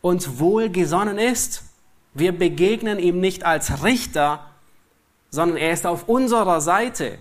[0.00, 1.64] uns wohlgesonnen ist.
[2.14, 4.46] Wir begegnen ihm nicht als Richter,
[5.30, 7.18] sondern er ist auf unserer Seite.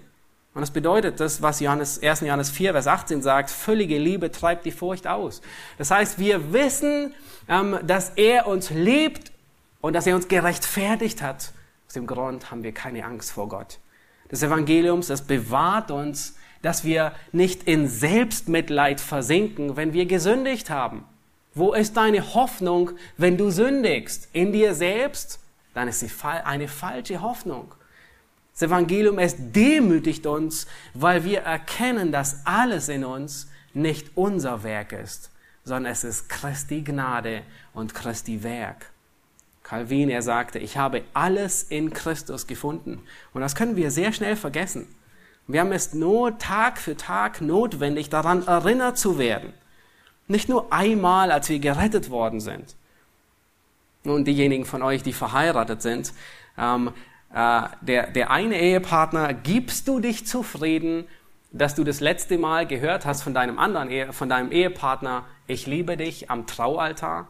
[0.54, 2.22] Und das bedeutet das, was Johannes, 1.
[2.22, 5.41] Johannes 4, Vers 18 sagt, völlige Liebe treibt die Furcht aus.
[5.78, 7.14] Das heißt, wir wissen,
[7.47, 9.32] ähm, dass er uns liebt
[9.80, 11.54] und dass er uns gerechtfertigt hat.
[11.88, 13.80] Aus dem Grund haben wir keine Angst vor Gott.
[14.28, 21.05] Das Evangelium, das bewahrt uns dass wir nicht in Selbstmitleid versinken, wenn wir gesündigt haben.
[21.53, 24.30] Wo ist deine Hoffnung, wenn du sündigst?
[24.32, 25.39] In dir selbst?
[25.74, 27.74] Dann ist sie eine falsche Hoffnung.
[28.53, 34.91] Das Evangelium, es demütigt uns, weil wir erkennen, dass alles in uns nicht unser Werk
[34.91, 35.32] ist,
[35.64, 37.43] sondern es ist Christi Gnade
[37.74, 38.91] und Christi Werk.
[39.64, 43.01] Calvin, er sagte, ich habe alles in Christus gefunden.
[43.34, 44.88] Und das können wir sehr schnell vergessen.
[45.48, 49.54] Wir haben es nur Tag für Tag notwendig, daran erinnert zu werden.
[50.28, 52.76] Nicht nur einmal, als wir gerettet worden sind.
[54.04, 56.14] Nun, diejenigen von euch, die verheiratet sind,
[56.58, 56.92] ähm,
[57.34, 61.06] äh, der, der eine Ehepartner, gibst du dich zufrieden,
[61.52, 65.68] dass du das letzte Mal gehört hast von deinem anderen, Ehe, von deinem Ehepartner, ich
[65.68, 67.28] liebe dich am Traualtar?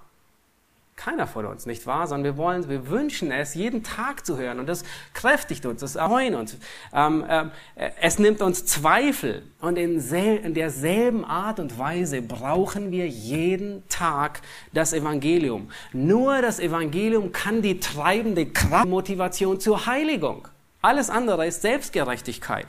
[1.04, 2.06] Keiner von uns, nicht wahr?
[2.06, 4.60] Sondern wir wollen, wir wünschen es, jeden Tag zu hören.
[4.60, 4.84] Und das
[5.16, 6.58] kräftigt uns, das erfreut uns.
[6.94, 9.42] Ähm, äh, es nimmt uns Zweifel.
[9.62, 14.42] Und in, in derselben Art und Weise brauchen wir jeden Tag
[14.74, 15.72] das Evangelium.
[15.92, 20.48] Nur das Evangelium kann die treibende Kraft, Motivation zur Heiligung.
[20.84, 22.68] Alles andere ist Selbstgerechtigkeit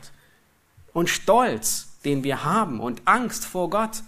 [0.91, 4.01] und Stolz, den wir haben und Angst vor Gott.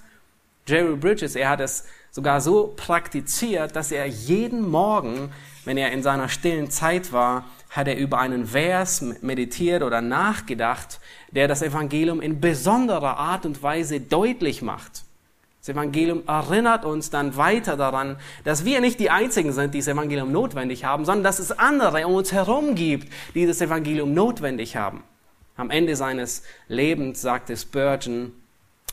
[0.66, 5.34] Jerry Bridges, er hat es sogar so praktiziert, dass er jeden Morgen,
[5.66, 11.02] wenn er in seiner stillen Zeit war, hat er über einen Vers meditiert oder nachgedacht,
[11.32, 15.04] der das Evangelium in besonderer Art und Weise deutlich macht.
[15.60, 19.90] Das Evangelium erinnert uns dann weiter daran, dass wir nicht die Einzigen sind, die das
[19.90, 24.78] Evangelium notwendig haben, sondern dass es andere um uns herum gibt, die das Evangelium notwendig
[24.78, 25.04] haben.
[25.58, 28.32] Am Ende seines Lebens sagte Spurgeon,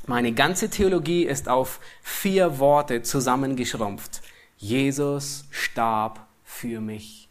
[0.07, 4.23] meine ganze Theologie ist auf vier Worte zusammengeschrumpft.
[4.57, 7.29] Jesus starb für mich.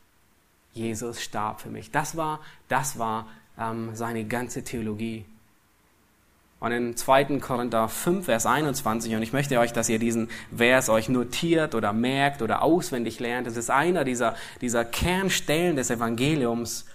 [0.73, 1.91] Jesus starb für mich.
[1.91, 3.27] Das war, das war
[3.59, 5.25] ähm, seine ganze Theologie.
[6.61, 7.39] Und in 2.
[7.39, 11.91] Korinther 5, Vers 21, und ich möchte euch, dass ihr diesen Vers euch notiert oder
[11.91, 13.47] merkt oder auswendig lernt.
[13.47, 16.85] Das ist einer dieser, dieser Kernstellen des Evangeliums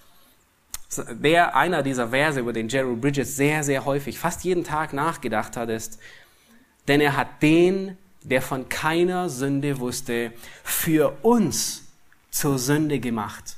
[1.11, 5.57] der einer dieser Verse, über den Jerry Bridges sehr, sehr häufig, fast jeden Tag nachgedacht
[5.57, 5.99] hat, ist,
[6.89, 10.33] denn er hat den, der von keiner Sünde wusste,
[10.63, 11.85] für uns
[12.31, 13.57] zur Sünde gemacht,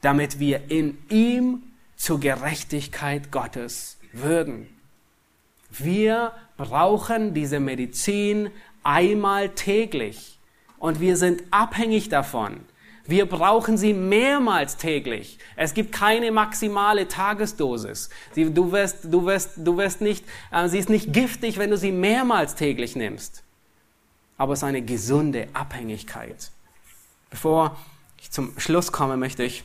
[0.00, 1.62] damit wir in ihm
[1.96, 4.68] zur Gerechtigkeit Gottes würden.
[5.70, 8.50] Wir brauchen diese Medizin
[8.82, 10.38] einmal täglich
[10.78, 12.60] und wir sind abhängig davon,
[13.06, 15.38] wir brauchen sie mehrmals täglich.
[15.56, 18.08] Es gibt keine maximale Tagesdosis.
[18.34, 21.92] du wirst, du wirst, du wirst nicht, äh, sie ist nicht giftig, wenn du sie
[21.92, 23.42] mehrmals täglich nimmst.
[24.38, 26.50] Aber es ist eine gesunde Abhängigkeit.
[27.30, 27.76] Bevor
[28.20, 29.64] ich zum Schluss komme, möchte ich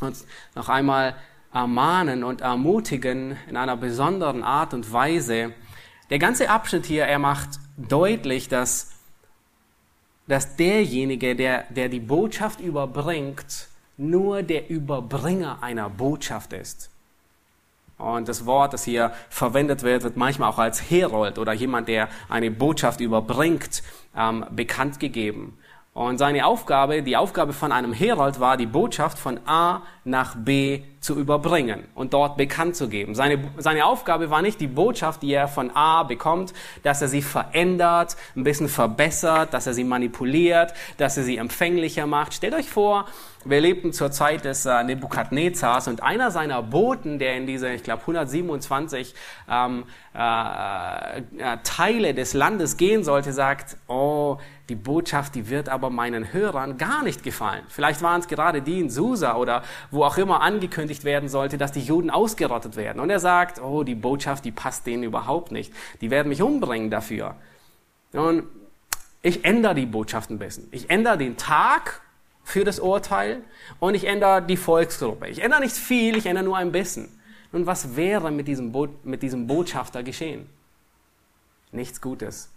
[0.00, 1.16] uns noch einmal
[1.52, 5.54] ermahnen und ermutigen in einer besonderen Art und Weise.
[6.10, 7.48] Der ganze Abschnitt hier, er macht
[7.78, 8.95] deutlich, dass
[10.26, 16.90] dass derjenige, der, der die Botschaft überbringt, nur der Überbringer einer Botschaft ist.
[17.98, 22.08] Und das Wort, das hier verwendet wird, wird manchmal auch als Herold oder jemand, der
[22.28, 23.82] eine Botschaft überbringt,
[24.14, 25.56] ähm, bekannt gegeben.
[25.94, 30.82] Und seine Aufgabe, die Aufgabe von einem Herold war, die Botschaft von A nach B
[31.00, 33.14] zu überbringen und dort bekannt zu geben.
[33.14, 37.22] Seine, seine Aufgabe war nicht die Botschaft, die er von A bekommt, dass er sie
[37.22, 42.34] verändert, ein bisschen verbessert, dass er sie manipuliert, dass er sie empfänglicher macht.
[42.34, 43.06] Stellt euch vor,
[43.44, 47.84] wir lebten zur Zeit des äh, Nebukadnezars und einer seiner Boten, der in diese, ich
[47.84, 49.14] glaube, 127
[49.48, 49.84] ähm,
[50.14, 51.22] äh, äh,
[51.62, 54.38] Teile des Landes gehen sollte, sagt, oh,
[54.68, 57.62] die Botschaft, die wird aber meinen Hörern gar nicht gefallen.
[57.68, 61.72] Vielleicht waren es gerade die in Susa oder wo auch immer angekündigt werden sollte, dass
[61.72, 63.00] die Juden ausgerottet werden.
[63.00, 65.72] Und er sagt, oh, die Botschaft, die passt denen überhaupt nicht.
[66.00, 67.36] Die werden mich umbringen dafür.
[68.12, 68.44] Und
[69.22, 70.68] ich ändere die Botschaft ein bisschen.
[70.70, 72.00] Ich ändere den Tag
[72.44, 73.42] für das Urteil
[73.80, 75.28] und ich ändere die Volksgruppe.
[75.28, 77.08] Ich ändere nicht viel, ich ändere nur ein bisschen.
[77.50, 80.48] Und was wäre mit diesem, Bo mit diesem Botschafter geschehen?
[81.72, 82.50] Nichts Gutes.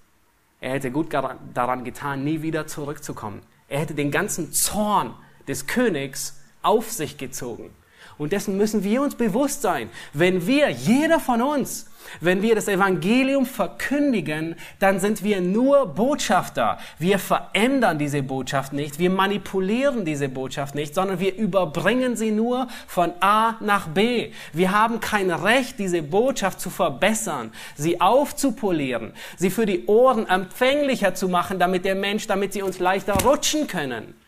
[0.62, 3.42] Er hätte gut daran getan, nie wieder zurückzukommen.
[3.68, 5.14] Er hätte den ganzen Zorn
[5.48, 7.72] des Königs auf sich gezogen.
[8.20, 9.90] Und dessen müssen wir uns bewusst sein.
[10.12, 11.88] Wenn wir, jeder von uns,
[12.20, 16.80] wenn wir das Evangelium verkündigen, dann sind wir nur Botschafter.
[16.98, 22.68] Wir verändern diese Botschaft nicht, wir manipulieren diese Botschaft nicht, sondern wir überbringen sie nur
[22.88, 24.34] von A nach B.
[24.52, 31.14] Wir haben kein Recht, diese Botschaft zu verbessern, sie aufzupolieren, sie für die Ohren empfänglicher
[31.14, 34.19] zu machen, damit der Mensch, damit sie uns leichter rutschen können.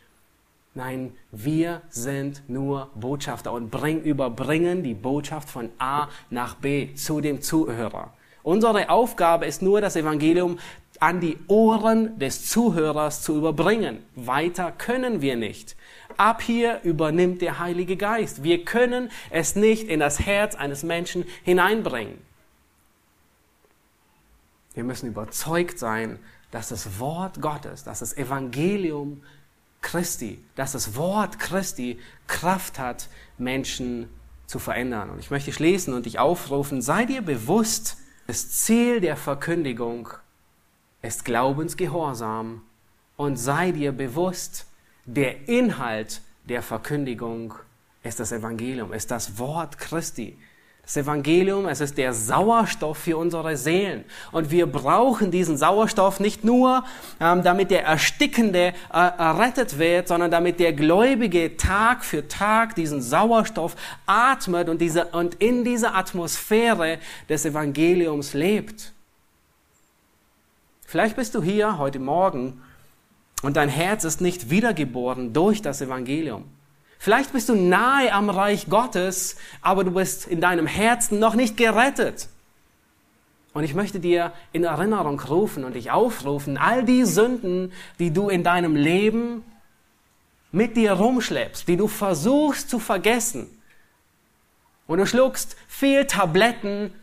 [0.74, 7.19] Nein, wir sind nur Botschafter und bring, überbringen die Botschaft von A nach B zu
[7.19, 8.13] dem Zuhörer.
[8.41, 10.59] Unsere Aufgabe ist nur, das Evangelium
[11.01, 14.05] an die Ohren des Zuhörers zu überbringen.
[14.15, 15.76] Weiter können wir nicht.
[16.15, 18.43] Ab hier übernimmt der Heilige Geist.
[18.43, 22.17] Wir können es nicht in das Herz eines Menschen hineinbringen.
[24.74, 26.19] Wir müssen überzeugt sein,
[26.51, 29.22] dass das Wort Gottes, dass das Evangelium
[29.82, 34.09] Christi, dass das Wort Christi Kraft hat, Menschen
[34.45, 35.09] zu verändern.
[35.09, 40.09] Und ich möchte schließen und dich aufrufen, sei dir bewusst, das Ziel der Verkündigung
[41.01, 42.61] ist Glaubensgehorsam
[43.17, 44.67] und sei dir bewusst,
[45.05, 47.55] der Inhalt der Verkündigung
[48.03, 50.38] ist das Evangelium, ist das Wort Christi.
[50.84, 54.03] Das Evangelium, es ist der Sauerstoff für unsere Seelen.
[54.32, 56.84] Und wir brauchen diesen Sauerstoff nicht nur,
[57.19, 63.01] ähm, damit der Erstickende äh, errettet wird, sondern damit der Gläubige Tag für Tag diesen
[63.01, 63.75] Sauerstoff
[64.05, 66.97] atmet und, diese, und in dieser Atmosphäre
[67.29, 68.91] des Evangeliums lebt.
[70.86, 72.61] Vielleicht bist du hier heute Morgen
[73.43, 76.45] und dein Herz ist nicht wiedergeboren durch das Evangelium.
[77.04, 81.58] Vielleicht bist du nahe am Reich Gottes, aber du bist in deinem Herzen noch nicht
[81.58, 82.30] gerettet.
[83.54, 88.30] Und ich möchte dir in Erinnerung rufen und dich aufrufen, all die Sünden, die du
[88.30, 89.43] in deinem Leben
[90.52, 93.49] mit dir rumschleppst, die du versuchst zu vergessen.
[94.86, 96.93] Und du schluckst viel Tabletten,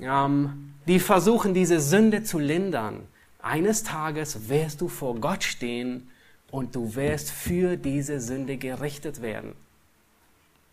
[0.00, 3.08] ähm, die versuchen, diese Sünde zu lindern.
[3.40, 6.09] Eines Tages wirst du vor Gott stehen
[6.50, 9.54] und du wirst für diese Sünde gerichtet werden.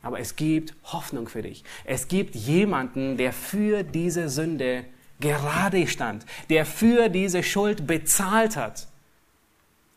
[0.01, 1.63] Aber es gibt Hoffnung für dich.
[1.85, 4.85] Es gibt jemanden, der für diese Sünde
[5.19, 8.87] gerade stand, der für diese Schuld bezahlt hat.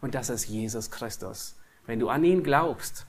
[0.00, 1.54] Und das ist Jesus Christus.
[1.86, 3.06] Wenn du an ihn glaubst,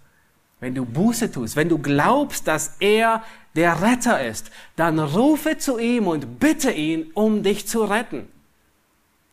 [0.60, 3.24] wenn du Buße tust, wenn du glaubst, dass er
[3.56, 8.28] der Retter ist, dann rufe zu ihm und bitte ihn, um dich zu retten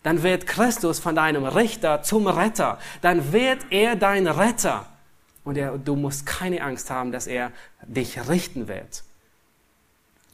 [0.09, 2.79] dann wird Christus von deinem Richter zum Retter.
[3.03, 4.87] Dann wird er dein Retter.
[5.45, 7.53] Und er, du musst keine Angst haben, dass er
[7.83, 9.05] dich richten wird.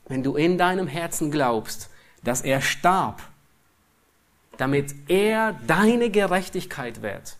[0.07, 1.91] Wenn du in deinem Herzen glaubst,
[2.23, 3.21] dass er starb,
[4.59, 7.37] damit er deine Gerechtigkeit wird,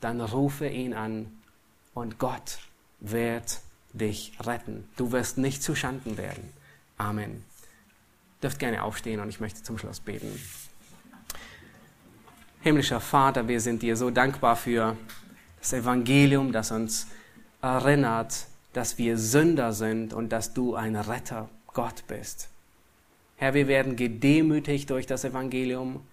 [0.00, 1.26] dann rufe ihn an
[1.92, 2.60] und Gott
[3.00, 3.58] wird
[3.92, 4.88] dich retten.
[4.96, 6.52] Du wirst nicht zu Schanden werden.
[6.98, 7.42] Amen.
[8.44, 10.38] Dürft gerne aufstehen und ich möchte zum Schluss beten.
[12.62, 14.96] Himmlischer Vater, wir sind dir so dankbar für
[15.58, 17.08] das Evangelium, das uns
[17.60, 22.50] erinnert, dass wir Sünder sind und dass du ein Retter Gott bist.
[23.34, 26.06] Herr, wir werden gedemütigt durch das Evangelium.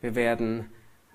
[0.00, 0.66] Wir werden,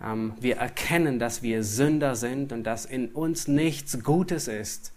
[0.01, 4.93] ähm, wir erkennen, dass wir Sünder sind und dass in uns nichts Gutes ist.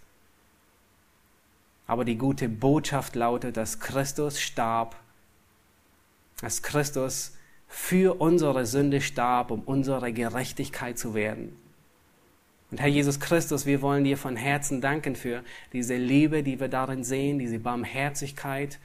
[1.87, 4.95] Aber die gute Botschaft lautet, dass Christus starb,
[6.39, 7.33] dass Christus
[7.75, 11.57] für unsere Sünde starb, um unsere Gerechtigkeit zu werden.
[12.69, 15.43] Und Herr Jesus Christus, wir wollen dir von Herzen danken für
[15.73, 18.77] diese Liebe, die wir darin sehen, diese Barmherzigkeit.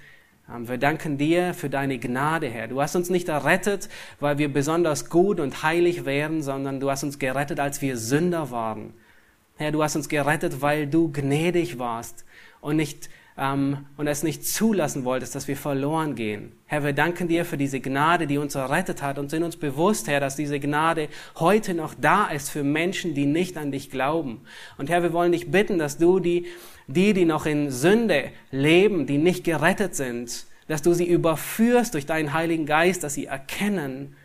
[0.51, 2.67] Ähm, wir danken dir für deine Gnade, Herr.
[2.67, 7.05] Du hast uns nicht errettet, weil wir besonders gut und heilig wären, sondern du hast
[7.05, 8.95] uns gerettet, als wir Sünder waren.
[9.59, 12.25] Herr, du hast uns gerettet, weil du gnädig warst
[12.63, 16.53] und nicht ähm, und es nicht zulassen wolltest, dass wir verloren gehen.
[16.67, 20.09] Herr, wir danken dir für diese Gnade, die uns errettet hat und sind uns bewusst,
[20.09, 21.09] Herr, dass diese Gnade
[21.39, 24.41] heute noch da ist für Menschen, die nicht an dich glauben.
[24.77, 26.47] Und Herr, wir wollen dich bitten, dass du die,
[26.89, 32.07] die, die noch in Sünde leben, die nicht gerettet sind, dass du sie überführst durch
[32.07, 34.17] deinen Heiligen Geist, dass sie erkennen,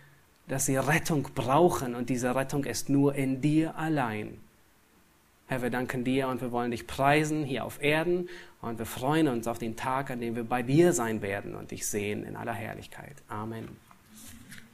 [0.47, 4.42] dass sie Rettung brauchen und diese Rettung ist nur in dir allein.
[5.47, 8.29] Herr, wir danken dir und wir wollen dich preisen hier auf Erden
[8.61, 11.71] und wir freuen uns auf den Tag, an dem wir bei dir sein werden und
[11.71, 13.15] dich sehen in aller Herrlichkeit.
[13.27, 13.67] Amen.